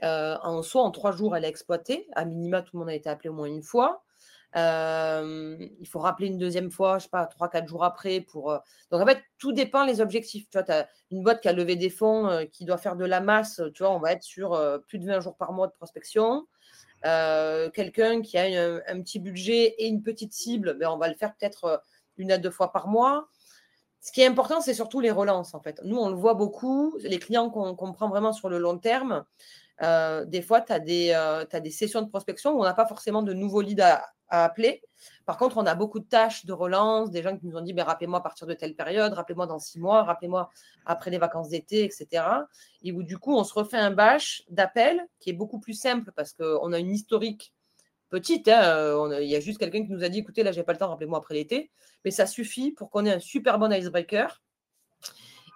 [0.02, 2.08] euh, en soi, en trois jours, elle est exploitée.
[2.14, 4.03] À minima, tout le monde a été appelé au moins une fois.
[4.56, 8.20] Euh, il faut rappeler une deuxième fois, je sais pas, trois, quatre jours après.
[8.20, 8.58] Pour, euh,
[8.90, 10.48] Donc, en fait, tout dépend des objectifs.
[10.50, 13.20] Tu vois, as une boîte qui a levé des fonds, qui doit faire de la
[13.20, 13.60] masse.
[13.74, 16.46] Tu vois, on va être sur plus de 20 jours par mois de prospection.
[17.02, 18.44] Quelqu'un qui a
[18.86, 21.82] un, petit budget et une petite cible, ben, on va le faire peut-être
[22.16, 23.28] une à deux fois par mois.
[24.00, 25.80] Ce qui est important, c'est surtout les relances, en fait.
[25.82, 26.94] Nous, on le voit beaucoup.
[27.00, 29.24] Les clients qu'on prend vraiment sur le long terme,
[29.82, 32.86] euh, des fois, tu as, euh, as, des sessions de prospection où on n'a pas
[32.86, 34.82] forcément de nouveaux leads à, appeler.
[35.26, 37.72] Par contre, on a beaucoup de tâches de relance, des gens qui nous ont dit
[37.72, 40.50] ben, rappelez-moi à partir de telle période, rappelez-moi dans six mois, rappelez-moi
[40.86, 42.24] après les vacances d'été, etc.
[42.82, 46.12] Et où du coup, on se refait un batch d'appels qui est beaucoup plus simple
[46.16, 47.54] parce qu'on a une historique
[48.08, 48.48] petite.
[48.48, 50.72] Hein, euh, il y a juste quelqu'un qui nous a dit écoutez, là, j'ai pas
[50.72, 51.70] le temps, rappelez-moi après l'été.
[52.04, 54.42] Mais ça suffit pour qu'on ait un super bon icebreaker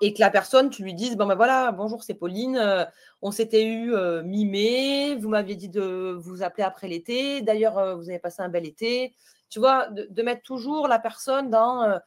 [0.00, 2.84] et que la personne, tu lui dises, bon ben voilà, bonjour, c'est Pauline, euh,
[3.20, 7.94] on s'était eu euh, mi-mai, vous m'aviez dit de vous appeler après l'été, d'ailleurs, euh,
[7.96, 9.14] vous avez passé un bel été.
[9.50, 12.00] Tu vois, de, mettre toujours la personne dans,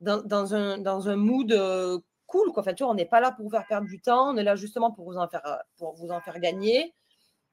[0.00, 2.52] un, dans un mood cool.
[2.52, 2.62] Quoi.
[2.62, 4.42] Enfin, tu vois, on n'est pas là pour vous faire perdre du temps, on est
[4.42, 5.42] là justement pour vous en faire,
[5.76, 6.94] pour vous en faire gagner.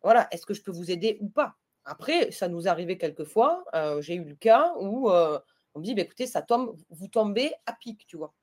[0.01, 1.55] Voilà, est-ce que je peux vous aider ou pas?
[1.83, 3.65] Après, ça nous arrivait quelquefois,
[3.99, 7.73] j'ai eu le cas où on me dit, bah, écoutez, ça tombe, vous tombez à
[7.73, 8.33] pic, tu vois.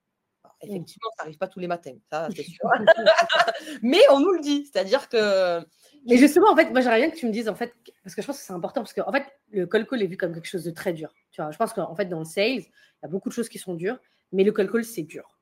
[0.63, 0.71] Mmh.
[0.71, 2.69] effectivement, ça n'arrive pas tous les matins, ça c'est sûr.
[3.83, 5.61] Mais on nous le dit, c'est-à-dire que.
[6.07, 8.23] Mais justement, en fait, moi j'aimerais bien que tu me dises, en fait, parce que
[8.23, 10.33] je pense que c'est important, parce que en fait, le call call est vu comme
[10.33, 11.13] quelque chose de très dur.
[11.31, 13.49] Tu vois, je pense qu'en fait, dans le sales, il y a beaucoup de choses
[13.49, 13.99] qui sont dures,
[14.33, 15.39] mais le call call, c'est dur.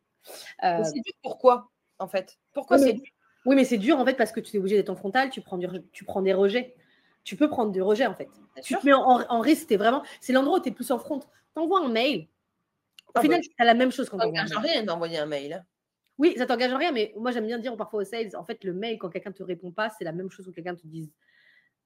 [0.64, 0.82] Euh...
[0.84, 2.38] C'est dur pourquoi, en fait?
[2.52, 3.12] Pourquoi c'est dur?
[3.46, 5.40] Oui, mais c'est dur, en fait, parce que tu es obligé d'être en frontal, tu
[5.40, 5.68] prends, du...
[5.92, 6.74] tu prends des rejets.
[7.22, 8.28] Tu peux prendre des rejets, en fait.
[8.62, 10.02] tu te mets en, en risque, es vraiment.
[10.20, 11.20] C'est l'endroit où tu es plus en front.
[11.54, 12.28] T'envoies un mail,
[13.16, 15.54] au final, c'est la même chose quand on t'engage rien d'envoyer un mail.
[15.54, 15.62] Hein.
[16.18, 18.72] Oui, ça t'engage rien, mais moi j'aime bien dire parfois aux sales, en fait, le
[18.72, 21.12] mail, quand quelqu'un ne te répond pas, c'est la même chose que quelqu'un te dise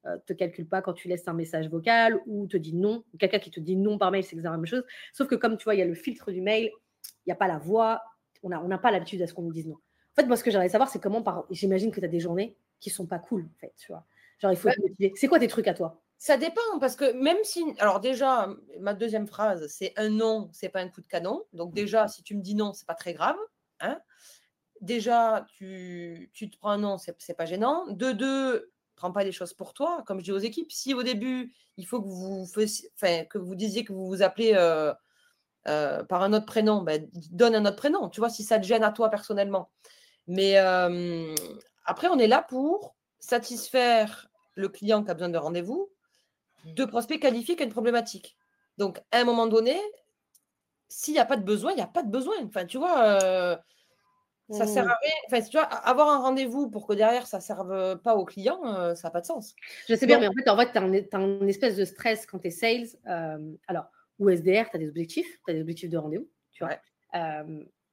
[0.06, 3.04] euh, te calcule pas quand tu laisses un message vocal ou te dit non.
[3.18, 4.84] Quelqu'un qui te dit non par mail, c'est exactement la même chose.
[5.12, 6.70] Sauf que comme tu vois, il y a le filtre du mail,
[7.04, 8.02] il n'y a pas la voix,
[8.42, 9.74] on n'a on pas l'habitude à ce qu'on nous dise non.
[9.74, 11.44] En fait, moi, ce que j'aimerais savoir, c'est comment, par...
[11.50, 14.06] j'imagine que tu as des journées qui sont pas cool, en fait, tu vois.
[14.38, 14.70] Genre, il faut
[15.14, 16.00] C'est quoi tes trucs à toi?
[16.22, 17.64] Ça dépend, parce que même si.
[17.78, 18.46] Alors, déjà,
[18.78, 21.42] ma deuxième phrase, c'est un non, c'est pas un coup de canon.
[21.54, 23.36] Donc, déjà, si tu me dis non, c'est pas très grave.
[23.80, 23.98] Hein
[24.82, 27.86] déjà, tu, tu, te prends un non, c'est pas gênant.
[27.88, 30.02] De deux, prends pas les choses pour toi.
[30.06, 32.46] Comme je dis aux équipes, si au début, il faut que vous,
[32.96, 34.92] enfin, que vous disiez que vous vous appelez euh,
[35.68, 38.66] euh, par un autre prénom, ben, donne un autre prénom, tu vois, si ça te
[38.66, 39.70] gêne à toi personnellement.
[40.26, 41.34] Mais euh,
[41.86, 45.90] après, on est là pour satisfaire le client qui a besoin de rendez-vous
[46.64, 48.36] deux prospects qualifient une problématique.
[48.78, 49.78] Donc, à un moment donné,
[50.88, 52.34] s'il n'y a pas de besoin, il n'y a pas de besoin.
[52.44, 53.56] Enfin, tu vois, euh,
[54.50, 55.14] ça sert à rien.
[55.26, 58.60] Enfin, tu vois, avoir un rendez-vous pour que derrière, ça ne serve pas au client,
[58.74, 59.54] euh, ça n'a pas de sens.
[59.88, 62.40] Je sais bien, mais en fait, en fait tu as, un espèce de stress quand
[62.40, 62.88] tu es sales.
[63.06, 63.86] Euh, alors,
[64.18, 66.76] ou SDR, tu as des objectifs, tu as des objectifs de rendez-vous, tu vois.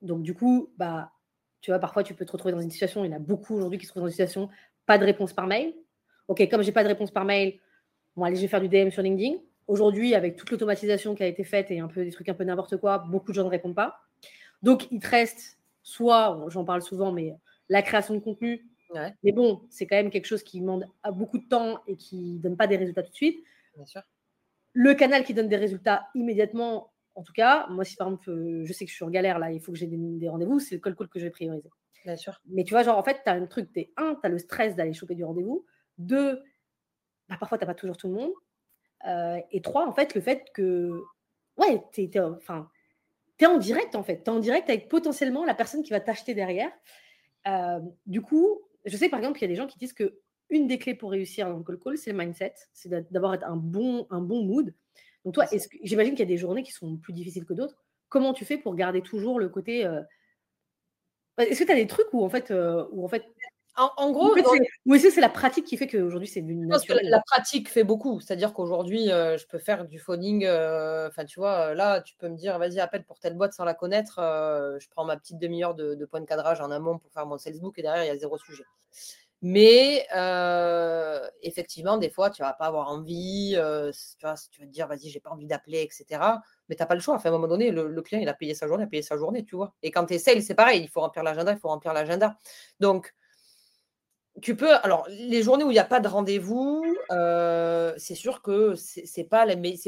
[0.02, 1.12] donc, du coup, bah,
[1.62, 3.56] tu vois, parfois, tu peux te retrouver dans une situation, il y en a beaucoup
[3.56, 4.50] aujourd'hui qui se retrouvent dans une situation,
[4.86, 5.74] pas de réponse par mail.
[6.28, 7.60] OK, comme j'ai pas de réponse par mail,
[8.18, 9.38] Bon, allez, je vais faire du DM sur LinkedIn.
[9.68, 12.44] Aujourd'hui, avec toute l'automatisation qui a été faite et un peu des trucs un peu
[12.44, 14.00] n'importe quoi, beaucoup de gens ne répondent pas.
[14.64, 17.36] Donc, il te reste soit, j'en parle souvent, mais
[17.70, 18.66] la création de contenu.
[19.24, 22.40] Mais bon, c'est quand même quelque chose qui demande beaucoup de temps et qui ne
[22.40, 23.44] donne pas des résultats tout de suite.
[23.76, 24.02] Bien sûr.
[24.74, 28.66] Le canal qui donne des résultats immédiatement, en tout cas, moi, si par exemple, euh,
[28.66, 30.76] je sais que je suis en galère là, il faut que j'ai des, rendez-vous, c'est
[30.76, 31.70] le call call que je vais prioriser.
[32.04, 32.42] Bien sûr.
[32.48, 34.30] Mais tu vois, genre, en fait, tu as un truc, tu es un, tu as
[34.30, 35.66] le stress d'aller choper du rendez-vous.
[35.98, 36.42] Deux,
[37.30, 38.32] bah, parfois, tu n'as pas toujours tout le monde.
[39.08, 41.04] Euh, et trois, en fait, le fait que,
[41.58, 42.70] ouais, tu es, enfin,
[43.40, 44.24] es en direct, en fait.
[44.24, 46.72] Tu es en direct avec potentiellement la personne qui va t'acheter derrière.
[47.48, 50.20] Euh, du coup, je sais par exemple qu'il y a des gens qui disent que
[50.50, 53.58] une des clés pour réussir dans le call call, c'est le mindset, c'est d'avoir un
[53.58, 54.74] bon, un bon mood.
[55.26, 55.46] Donc toi,
[55.84, 57.84] j'imagine qu'il y a des journées qui sont plus difficiles que d'autres.
[58.08, 60.02] Comment tu fais pour garder toujours le côté euh,
[61.38, 62.54] Est-ce que tu as des trucs où en fait,
[62.92, 63.26] où en fait
[63.78, 66.68] en, gros, que c'est la pratique qui fait qu'aujourd'hui c'est une
[67.04, 68.20] La pratique fait beaucoup.
[68.20, 70.46] C'est-à-dire qu'aujourd'hui, euh, je peux faire du phoning.
[70.46, 73.66] Euh, enfin, tu vois, là, tu peux me dire, vas-y, appelle pour telle boîte sans
[73.66, 74.18] la connaître.
[74.20, 77.28] Euh, je prends ma petite demi-heure de, de point de cadrage en amont pour faire
[77.28, 78.64] mon salesbook et derrière, il y a zéro sujet.
[79.44, 80.08] Mais
[81.44, 83.52] effectivement, des fois, tu vas pas avoir envie.
[83.52, 86.20] tu, vois, tu vas te dire, vas-y, j'ai pas envie d'appeler, etc.
[86.68, 87.14] Mais tu n'as pas le choix.
[87.14, 89.04] Enfin, à un moment donné, le, client, il a payé sa journée, il a payé
[89.04, 89.76] sa journée, tu vois.
[89.84, 90.82] Et quand tu es sales, c'est pareil.
[90.82, 92.40] Il faut remplir l'agenda, il faut remplir l'agenda.
[92.80, 93.14] Donc,
[94.42, 94.74] tu peux.
[94.84, 99.02] Alors, les journées où il n'y a pas de rendez-vous, euh, c'est sûr que ce
[99.18, 99.46] n'est pas,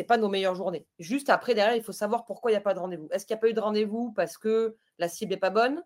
[0.07, 0.85] pas nos meilleures journées.
[0.97, 3.07] Juste après, derrière, il faut savoir pourquoi il n'y a pas de rendez-vous.
[3.11, 5.83] Est-ce qu'il n'y a pas eu de rendez-vous parce que la cible n'est pas bonne?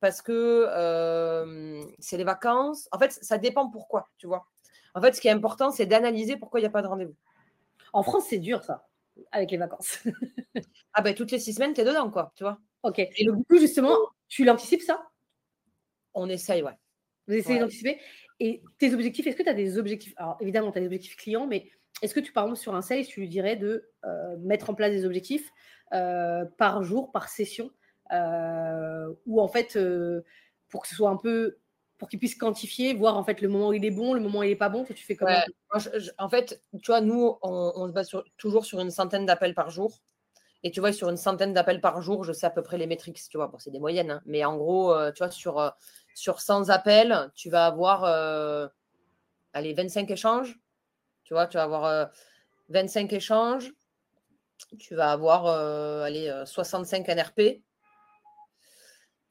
[0.00, 2.88] Parce que euh, c'est les vacances?
[2.92, 4.46] En fait, ça dépend pourquoi, tu vois.
[4.94, 7.16] En fait, ce qui est important, c'est d'analyser pourquoi il n'y a pas de rendez-vous.
[7.92, 8.88] En France, c'est dur, ça,
[9.30, 9.98] avec les vacances.
[10.92, 12.58] ah ben, toutes les six semaines, tu es dedans, quoi, tu vois.
[12.82, 12.98] Ok.
[12.98, 13.96] Et du coup, justement,
[14.28, 15.08] tu l'anticipes, ça?
[16.14, 16.76] On essaye, ouais.
[17.28, 18.00] Vous essayez d'anticiper.
[18.40, 20.14] Et tes objectifs, est-ce que tu as des objectifs?
[20.16, 21.70] Alors, évidemment, tu as des objectifs clients, mais
[22.02, 24.74] est-ce que tu, par exemple, sur un sales, tu lui dirais de euh, mettre en
[24.74, 25.50] place des objectifs
[25.92, 27.70] euh, par jour, par session,
[28.12, 29.78] euh, ou en fait,
[30.68, 31.58] pour que ce soit un peu
[31.98, 34.40] pour qu'il puisse quantifier, voir en fait le moment où il est bon, le moment
[34.40, 35.38] où il n'est pas bon, que tu fais comment?
[36.18, 40.00] En fait, tu vois, nous, on, se base toujours sur une centaine d'appels par jour.
[40.64, 42.88] Et tu vois, sur une centaine d'appels par jour, je sais à peu près les
[42.88, 43.46] métriques, tu vois.
[43.46, 44.22] Bon, c'est des moyennes, hein.
[44.26, 45.72] mais en gros, tu vois, sur
[46.14, 48.66] sur 100 appels, tu vas avoir euh,
[49.52, 50.58] allez, 25 échanges.
[51.24, 52.10] Tu vois, tu vas avoir
[52.68, 53.72] 25 euh, échanges.
[54.78, 57.62] Tu vas avoir euh, allez, 65 NRP.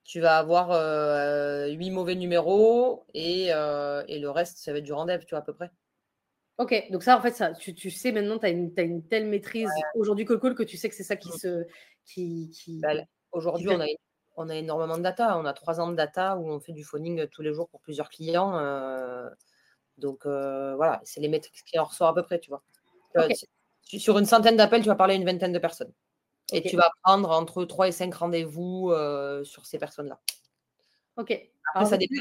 [0.03, 0.69] Tu vas avoir
[1.69, 5.53] 8 mauvais numéros et, le reste, ça va être du rendez-vous, tu vois, à peu
[5.53, 5.71] près.
[6.57, 10.25] Ok, donc ça, en fait, ça, tu, sais maintenant, tu as, une telle maîtrise aujourd'hui
[10.25, 11.37] que que tu sais que c'est ça qui mmh.
[11.39, 11.65] se.
[12.03, 12.79] Qui, qui...
[12.79, 12.93] Bah,
[13.31, 13.95] aujourd'hui, on a une
[14.35, 15.37] on a énormément de data.
[15.37, 17.81] On a trois ans de data où on fait du phoning tous les jours pour
[17.81, 18.57] plusieurs clients.
[18.57, 19.29] Euh,
[19.97, 22.61] donc euh, voilà, c'est les métriques qui en ressort à peu près, tu vois.
[23.83, 25.91] Sur une centaine d'appels, tu vas parler à une vingtaine de personnes.
[26.53, 30.19] Et tu vas prendre entre 3 et 5 rendez-vous euh, sur ces personnes-là.
[31.17, 31.49] Ok.
[31.73, 32.15] Après, ça dépend,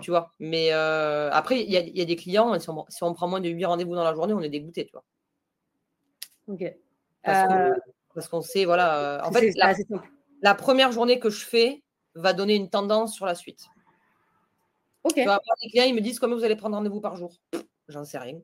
[0.00, 0.30] tu vois.
[0.38, 2.68] Mais après, il y, a des clients, si
[3.02, 5.04] on, prend moins de 8 rendez-vous dans la journée, on est dégoûté, tu vois.
[6.48, 6.64] Ok.
[7.24, 9.22] Parce qu'on sait, voilà.
[9.24, 9.74] en fait, la
[10.54, 11.82] première journée que je fais
[12.14, 13.66] va donner une tendance sur la suite.
[15.04, 15.14] Ok.
[15.14, 17.32] Tu vois, les clients, ils me disent combien vous allez prendre rendez-vous par jour?
[17.88, 18.38] J'en sais rien.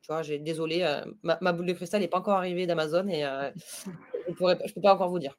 [0.00, 3.24] Tu vois, j'ai désolé, euh, ma, boule de cristal n'est pas encore arrivée d'Amazon et
[3.24, 3.50] euh,
[4.28, 5.38] je ne peux pas encore vous dire.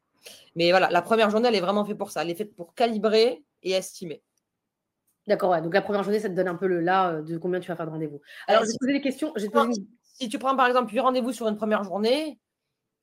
[0.56, 2.24] Mais voilà, la première journée, elle est vraiment faite pour ça.
[2.24, 4.24] Elle est faite pour calibrer et estimer.
[5.28, 5.62] D'accord, ouais.
[5.62, 7.68] Donc la première journée, ça te donne un peu le là euh, de combien tu
[7.68, 8.22] vas faire de rendez-vous.
[8.48, 9.34] Alors, je vais te poser des questions.
[10.18, 12.40] Si tu prends par exemple 8 rendez-vous sur une première journée,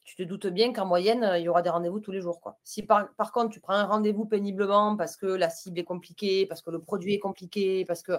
[0.05, 2.41] tu te doutes bien qu'en moyenne, il y aura des rendez-vous tous les jours.
[2.41, 2.59] Quoi.
[2.65, 6.63] Si par, contre, tu prends un rendez-vous péniblement parce que la cible est compliquée, parce
[6.63, 8.13] que le produit est compliqué, parce que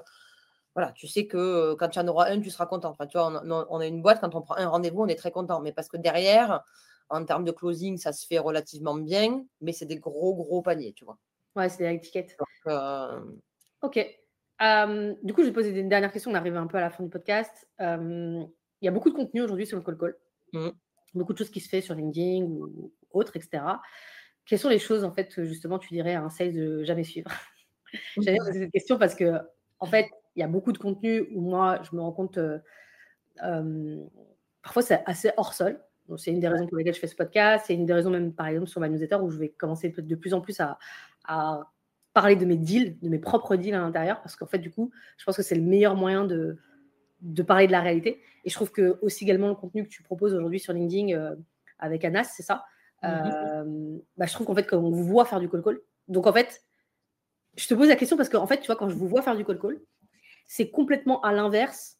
[0.75, 2.89] voilà, tu sais que euh, quand tu en auras un, tu seras content.
[2.89, 5.31] Enfin, tu vois, on, a une boîte, quand on prend un rendez-vous, on est très
[5.31, 5.61] content.
[5.61, 6.63] Mais parce que derrière,
[7.09, 10.93] en termes de closing, ça se fait relativement bien, mais c'est des gros, gros paniers,
[10.93, 11.17] tu vois.
[11.55, 12.35] Ouais, c'est des étiquettes.
[12.67, 13.19] Euh,
[13.81, 13.97] ok.
[15.21, 16.31] du coup, je vais poser une dernière question.
[16.31, 17.67] On arrive un peu à la fin du podcast.
[17.79, 18.47] il
[18.81, 20.17] y a beaucoup de contenu aujourd'hui sur le call call.
[20.53, 20.69] Mmh
[21.13, 23.63] beaucoup de choses qui se fait sur LinkedIn ou autre, etc.
[24.45, 27.31] Quelles sont les choses, en fait, justement, tu dirais à un sales de jamais suivre?
[28.17, 29.39] J'avais posé cette question parce que,
[29.79, 32.59] en fait, il y a beaucoup de contenu où moi, je me rends compte, euh,
[33.43, 34.03] euh,
[34.61, 35.79] parfois, c'est assez hors sol.
[36.17, 37.65] C'est une des raisons pour lesquelles je fais ce podcast.
[37.67, 40.15] C'est une des raisons, même, par exemple, sur ma newsletter, où je vais commencer de
[40.15, 40.77] plus en plus à
[42.13, 44.91] parler de mes deals, de mes propres deals à l'intérieur, parce qu'en fait, du coup,
[45.17, 46.57] je pense que c'est le meilleur moyen de,
[47.23, 48.21] de parler de la réalité.
[48.43, 51.35] Et je trouve que aussi également le contenu que tu proposes aujourd'hui sur LinkedIn euh,
[51.79, 52.65] avec Anas, c'est ça.
[53.01, 53.09] Mhm.
[53.09, 56.27] Euh, bah, je trouve qu'en fait, quand on vous voit faire du call call, donc
[56.27, 56.63] en fait,
[57.55, 59.35] je te pose la question parce qu'en fait, tu vois, quand je vous vois faire
[59.35, 59.79] du call call,
[60.45, 61.97] c'est complètement à l'inverse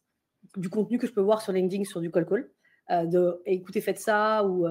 [0.56, 2.50] du contenu que je peux voir sur LinkedIn sur du call call.
[2.90, 4.66] Euh, de écoutez, faites ça ou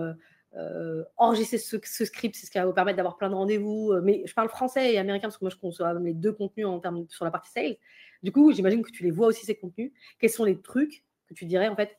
[1.18, 3.92] enregistrer ce, script, c'est ce qui va vous permettre d'avoir plein de rendez-vous.
[4.04, 6.80] Mais je parle français et américain parce que moi, je conçois les deux contenus en
[6.80, 7.78] termes sur la partie sales.
[8.24, 9.92] Du coup, j'imagine que tu les vois aussi, ces contenus.
[10.20, 11.98] Quels sont les trucs que tu dirais, en fait,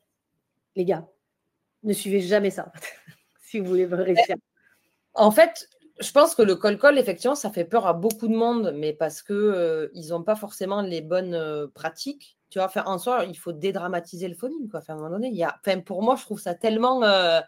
[0.75, 1.07] les gars,
[1.83, 2.73] ne suivez jamais ça
[3.43, 4.37] si vous voulez réussir.
[5.13, 5.69] En fait,
[6.01, 9.23] je pense que le col-col, effectivement, ça fait peur à beaucoup de monde, mais parce
[9.23, 12.37] qu'ils euh, n'ont pas forcément les bonnes euh, pratiques.
[12.51, 14.69] Tu vois, en soi, il faut dédramatiser le phoning.
[14.73, 15.45] À un moment donné,
[15.85, 17.41] pour moi, je trouve ça tellement euh,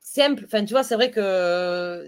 [0.00, 0.44] simple.
[0.46, 2.04] Enfin, tu vois, c'est vrai que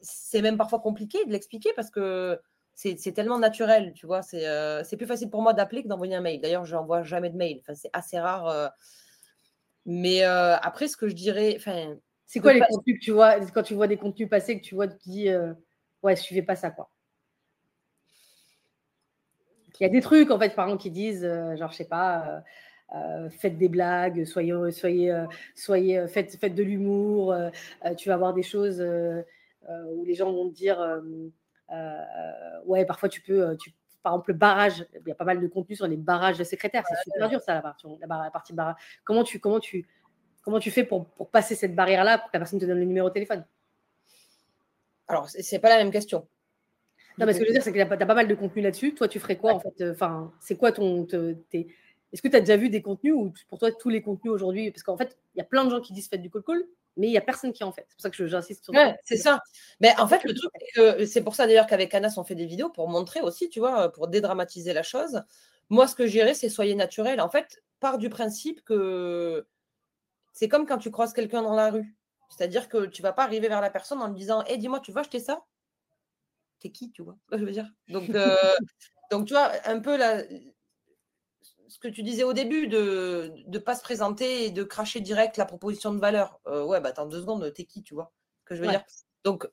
[0.00, 2.38] c'est même parfois compliqué de l'expliquer parce que
[2.76, 4.22] c'est tellement naturel, tu vois.
[4.22, 6.40] C'est plus facile pour moi d'appeler que d'envoyer un mail.
[6.40, 7.58] D'ailleurs, je n'envoie jamais de mail.
[7.60, 8.70] Enfin, c'est assez rare.
[9.86, 11.96] Mais après, ce que je dirais, enfin,
[12.26, 14.74] c'est quoi les contenus que tu vois quand tu vois des contenus passer que tu
[14.74, 15.54] vois, tu te dis euh,
[16.02, 16.90] ouais, suivez pas ça quoi.
[19.78, 21.84] Il y a des trucs en fait, par exemple, qui disent euh, genre je sais
[21.84, 22.42] pas,
[22.94, 25.24] euh, faites des blagues, soyez soyez
[25.54, 27.34] soyez faites, faites de l'humour.
[27.96, 30.78] tu vas avoir des choses où les gens vont te dire
[32.64, 35.46] ouais, parfois tu peux tu, par exemple, le barrage, il y a pas mal de
[35.48, 36.84] contenu sur les barrages de secrétaires.
[36.88, 38.76] C'est super dur, ça, la partie, la partie barrage.
[39.04, 39.86] Comment tu, comment tu,
[40.46, 43.08] Comment tu fais pour, passer cette barrière-là pour que la personne te donne le numéro
[43.08, 43.44] de téléphone?
[45.08, 46.28] Alors, c'est pas la même question.
[47.18, 48.62] Non, mais ce que je veux dire, c'est que tu as, pas mal de contenu
[48.62, 48.94] là-dessus.
[48.94, 51.04] Toi, tu ferais quoi en fait Enfin, c'est quoi ton.
[51.04, 54.70] Est-ce que tu as déjà vu des contenus ou pour toi, tous les contenus aujourd'hui
[54.70, 56.62] Parce qu'en fait, il y a plein de gens qui disent faites du call-call,
[56.96, 57.86] mais il n'y a personne qui en fait.
[57.88, 59.40] C'est pour ça que j'insiste sur ouais, C'est ça.
[59.80, 62.70] Mais en fait, le truc, c'est pour ça d'ailleurs qu'avec Anas, on fait des vidéos
[62.70, 65.22] pour montrer aussi, tu vois, pour dédramatiser la chose.
[65.68, 67.20] Moi, ce que j'irais, c'est soyez naturel.
[67.20, 69.46] En fait, part du principe que
[70.32, 71.96] c'est comme quand tu croises quelqu'un dans la rue.
[72.30, 74.80] C'est-à-dire que tu ne vas pas arriver vers la personne en lui disant Hé, dis-moi,
[74.80, 75.44] tu veux acheter ça?
[76.60, 77.70] T'es qui, tu vois je veux dire?
[77.88, 78.36] Donc, euh,
[79.10, 80.22] donc, tu vois, un peu la,
[81.68, 85.36] ce que tu disais au début, de ne pas se présenter et de cracher direct
[85.36, 86.40] la proposition de valeur.
[86.46, 88.84] Euh, ouais, bah attends deux secondes, t'es qui, tu vois ce que je veux dire?
[89.24, 89.48] Donc,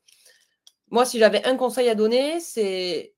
[0.89, 3.13] moi, si j'avais un conseil à donner, c'est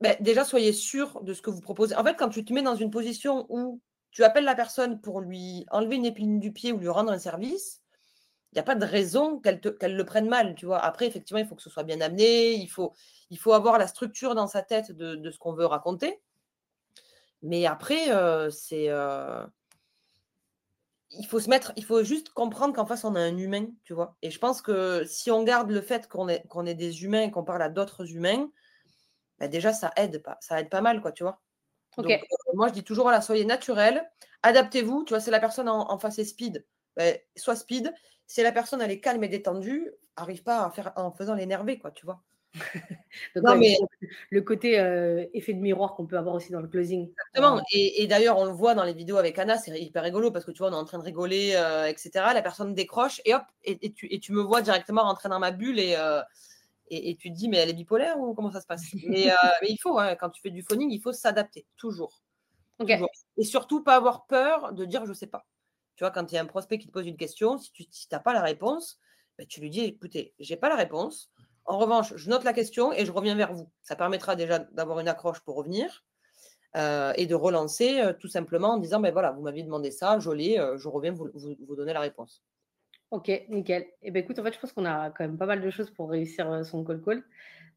[0.00, 1.94] ben, déjà, soyez sûr de ce que vous proposez.
[1.94, 5.20] En fait, quand tu te mets dans une position où tu appelles la personne pour
[5.20, 7.82] lui enlever une épine du pied ou lui rendre un service,
[8.52, 9.60] il n'y a pas de raison qu'elle
[9.96, 10.78] le prenne mal, tu vois.
[10.78, 12.92] Après, effectivement, il faut que ce soit bien amené, il faut,
[13.28, 16.20] il faut avoir la structure dans sa tête de, ce qu'on veut raconter.
[17.42, 18.86] Mais après, euh, c'est.
[18.88, 19.46] Euh,
[21.12, 23.94] il faut se mettre, il faut juste comprendre qu'en face, on a un humain, tu
[23.94, 24.16] vois.
[24.22, 27.22] Et je pense que si on garde le fait qu'on est, qu'on est des humains
[27.22, 28.48] et qu'on parle à d'autres humains,
[29.38, 31.40] bah, déjà, ça aide, pas, ça aide pas mal, quoi, tu vois.
[31.96, 32.16] Donc, euh,
[32.54, 34.08] moi, je dis toujours, voilà, soyez naturel,
[34.42, 35.04] adaptez-vous.
[35.04, 36.64] Tu vois, si la personne en, face est speed,
[36.96, 37.92] ben, soit speed.
[38.26, 41.78] Si la personne, elle est calme et détendue, arrive pas à faire en faisant l'énerver,
[41.80, 42.22] quoi, tu vois.
[43.36, 43.76] non, mais...
[44.30, 47.08] Le côté euh, effet de miroir qu'on peut avoir aussi dans le closing.
[47.08, 47.58] Exactement.
[47.58, 50.44] Euh, et, d'ailleurs, on le voit dans les vidéos avec Anna, c'est hyper rigolo parce
[50.44, 51.50] que tu vois, on est en train de rigoler,
[51.88, 52.10] etc.
[52.34, 55.50] La personne décroche et hop, et, tu, et, tu, me vois directement rentrer dans ma
[55.50, 55.96] bulle et,
[56.90, 58.82] et, tu te dis, mais elle est bipolaire ou comment ça se passe?
[59.06, 62.22] Mais, euh, il faut, hein, quand tu fais du phoning, il faut s'adapter, toujours.
[63.36, 65.46] Et surtout, pas avoir peur de dire, je sais pas.
[65.96, 67.86] Tu vois, quand il y a un prospect qui te pose une question, si tu
[68.10, 68.98] n'as pas la réponse,
[69.36, 71.30] ben, tu lui dis, écoutez, je n'ai pas la réponse.
[71.64, 73.68] En revanche, je note la question et je reviens vers vous.
[73.82, 76.04] Ça permettra déjà d'avoir une accroche pour revenir.
[76.76, 80.20] Euh, et de relancer euh, tout simplement en disant ben voilà, vous m'aviez demandé ça,
[80.20, 82.44] je l'ai, je reviens vous, vous donner la réponse.
[83.10, 83.82] Ok, nickel.
[83.82, 85.70] Et eh ben écoute, en fait, je pense qu'on a quand même pas mal de
[85.70, 87.24] choses pour réussir euh, son call call.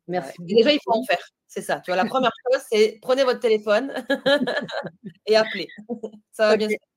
[0.07, 0.35] Merci.
[0.39, 1.25] Déjà, il faut en faire.
[1.47, 1.79] C'est ça.
[1.79, 3.93] Tu vois, la première chose, c'est prenez votre téléphone
[5.25, 5.67] et appelez.
[6.31, 6.89] Ça va bien se passer.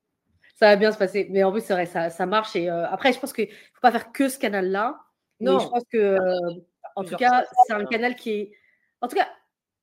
[0.55, 1.29] Ça va bien se passer.
[1.31, 2.55] Mais en plus, c'est vrai, ça, ça marche.
[2.57, 5.01] Et euh, après, je pense qu'il ne faut pas faire que ce canal-là.
[5.41, 5.59] Non.
[5.59, 6.61] je pense que, euh,
[6.97, 8.53] en tout cas, c'est un canal qui est.
[9.01, 9.29] En tout cas,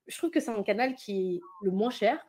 [0.07, 2.27] je trouve que c'est un canal qui est le moins cher.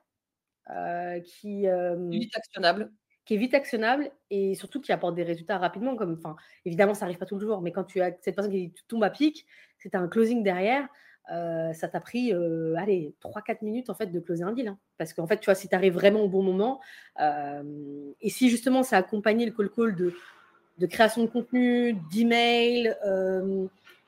[1.24, 1.66] qui.
[2.10, 2.92] Vite actionnable
[3.24, 5.96] qui est vite actionnable et surtout qui apporte des résultats rapidement.
[5.96, 8.52] Comme, enfin, évidemment, ça n'arrive pas tout le jour, mais quand tu as cette personne
[8.52, 9.46] qui tombe à pic,
[9.78, 10.86] c'est un closing derrière,
[11.32, 14.68] euh, ça t'a pris euh, allez, 3-4 minutes en fait de closer un deal.
[14.68, 14.78] Hein.
[14.98, 16.80] Parce qu'en fait, tu vois, si tu arrives vraiment au bon moment,
[17.20, 20.12] euh, et si justement ça accompagné le call call de,
[20.78, 22.94] de création de contenu, d'email,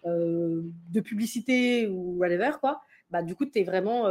[0.07, 2.81] de publicité ou whatever, quoi,
[3.11, 4.07] bah, du coup, tu es vraiment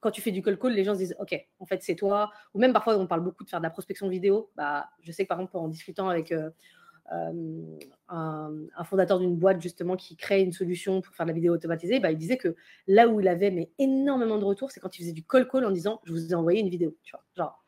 [0.00, 2.30] quand tu fais du call call, les gens se disent OK, en fait, c'est toi.
[2.54, 4.50] Ou même parfois, on parle beaucoup de faire de la prospection vidéo.
[4.56, 6.50] Bah, je sais que par exemple, en discutant avec euh,
[7.12, 7.78] euh,
[8.08, 12.00] un, fondateur d'une boîte justement qui crée une solution pour faire de la vidéo automatisée,
[12.00, 12.54] bah, il disait que
[12.86, 15.64] là où il avait mais énormément de retours, c'est quand il faisait du call call
[15.64, 16.96] en disant Je vous ai envoyé une vidéo.
[17.02, 17.64] Tu vois, genre,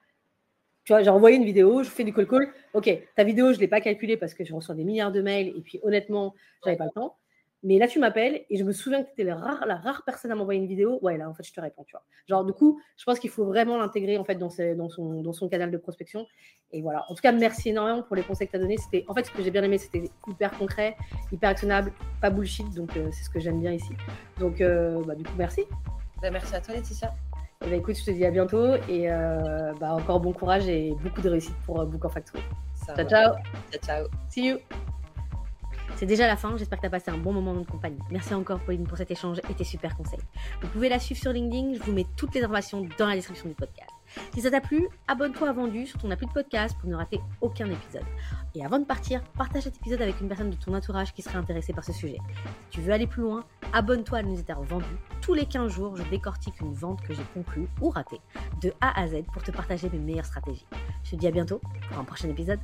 [0.85, 2.53] tu vois, j'ai envoyé une vidéo, je fais du call call.
[2.75, 5.21] OK, ta vidéo, je ne l'ai pas calculée parce que je reçois des milliards de
[5.21, 7.17] mails et puis honnêtement, j'avais pas le temps.
[7.63, 10.03] Mais là, tu m'appelles et je me souviens que tu étais la rare, la rare
[10.05, 10.99] personne à m'envoyer une vidéo.
[11.03, 12.03] Ouais, là, en fait, je te réponds, tu vois.
[12.27, 15.33] Genre, du coup, je pense qu'il faut vraiment l'intégrer, en fait, dans, dans, son, dans
[15.35, 16.27] son canal de prospection.
[16.73, 17.05] Et voilà.
[17.11, 18.79] En tout cas, merci énormément pour les conseils que tu as donnés.
[18.79, 20.97] C'était, en fait, ce que j'ai bien aimé, c'était hyper concret,
[21.33, 21.93] hyper actionnable,
[22.23, 22.73] pas bullshit.
[22.75, 23.93] Donc, euh, c'est ce que j'aime bien ici.
[24.39, 25.65] Donc, euh, bah, du coup, merci.
[26.23, 27.13] Bah, merci à toi, Laetitia.
[27.63, 31.21] Eh ben, écoute, je te dis à bientôt et bah, encore bon courage et beaucoup
[31.21, 32.43] de réussite pour Book en Factory.
[32.87, 33.35] ciao, ciao.
[33.71, 34.07] Ciao, ciao.
[34.31, 34.59] See you.
[36.01, 37.99] C'est déjà la fin, j'espère que tu as passé un bon moment en compagnie.
[38.11, 40.19] Merci encore Pauline pour cet échange et tes super conseils.
[40.63, 43.51] Vous pouvez la suivre sur LinkedIn, je vous mets toutes les informations dans la description
[43.51, 43.91] du podcast.
[44.33, 47.21] Si ça t'a plu, abonne-toi à Vendu sur ton appli de podcast pour ne rater
[47.43, 48.07] aucun épisode.
[48.55, 51.37] Et avant de partir, partage cet épisode avec une personne de ton entourage qui serait
[51.37, 52.17] intéressée par ce sujet.
[52.71, 53.45] Si tu veux aller plus loin,
[53.75, 54.87] abonne-toi à la newsletter Vendu.
[55.21, 58.23] Tous les 15 jours, je décortique une vente que j'ai conclue ou ratée
[58.63, 60.67] de A à Z pour te partager mes meilleures stratégies.
[61.05, 62.59] Je te dis à bientôt pour un prochain épisode.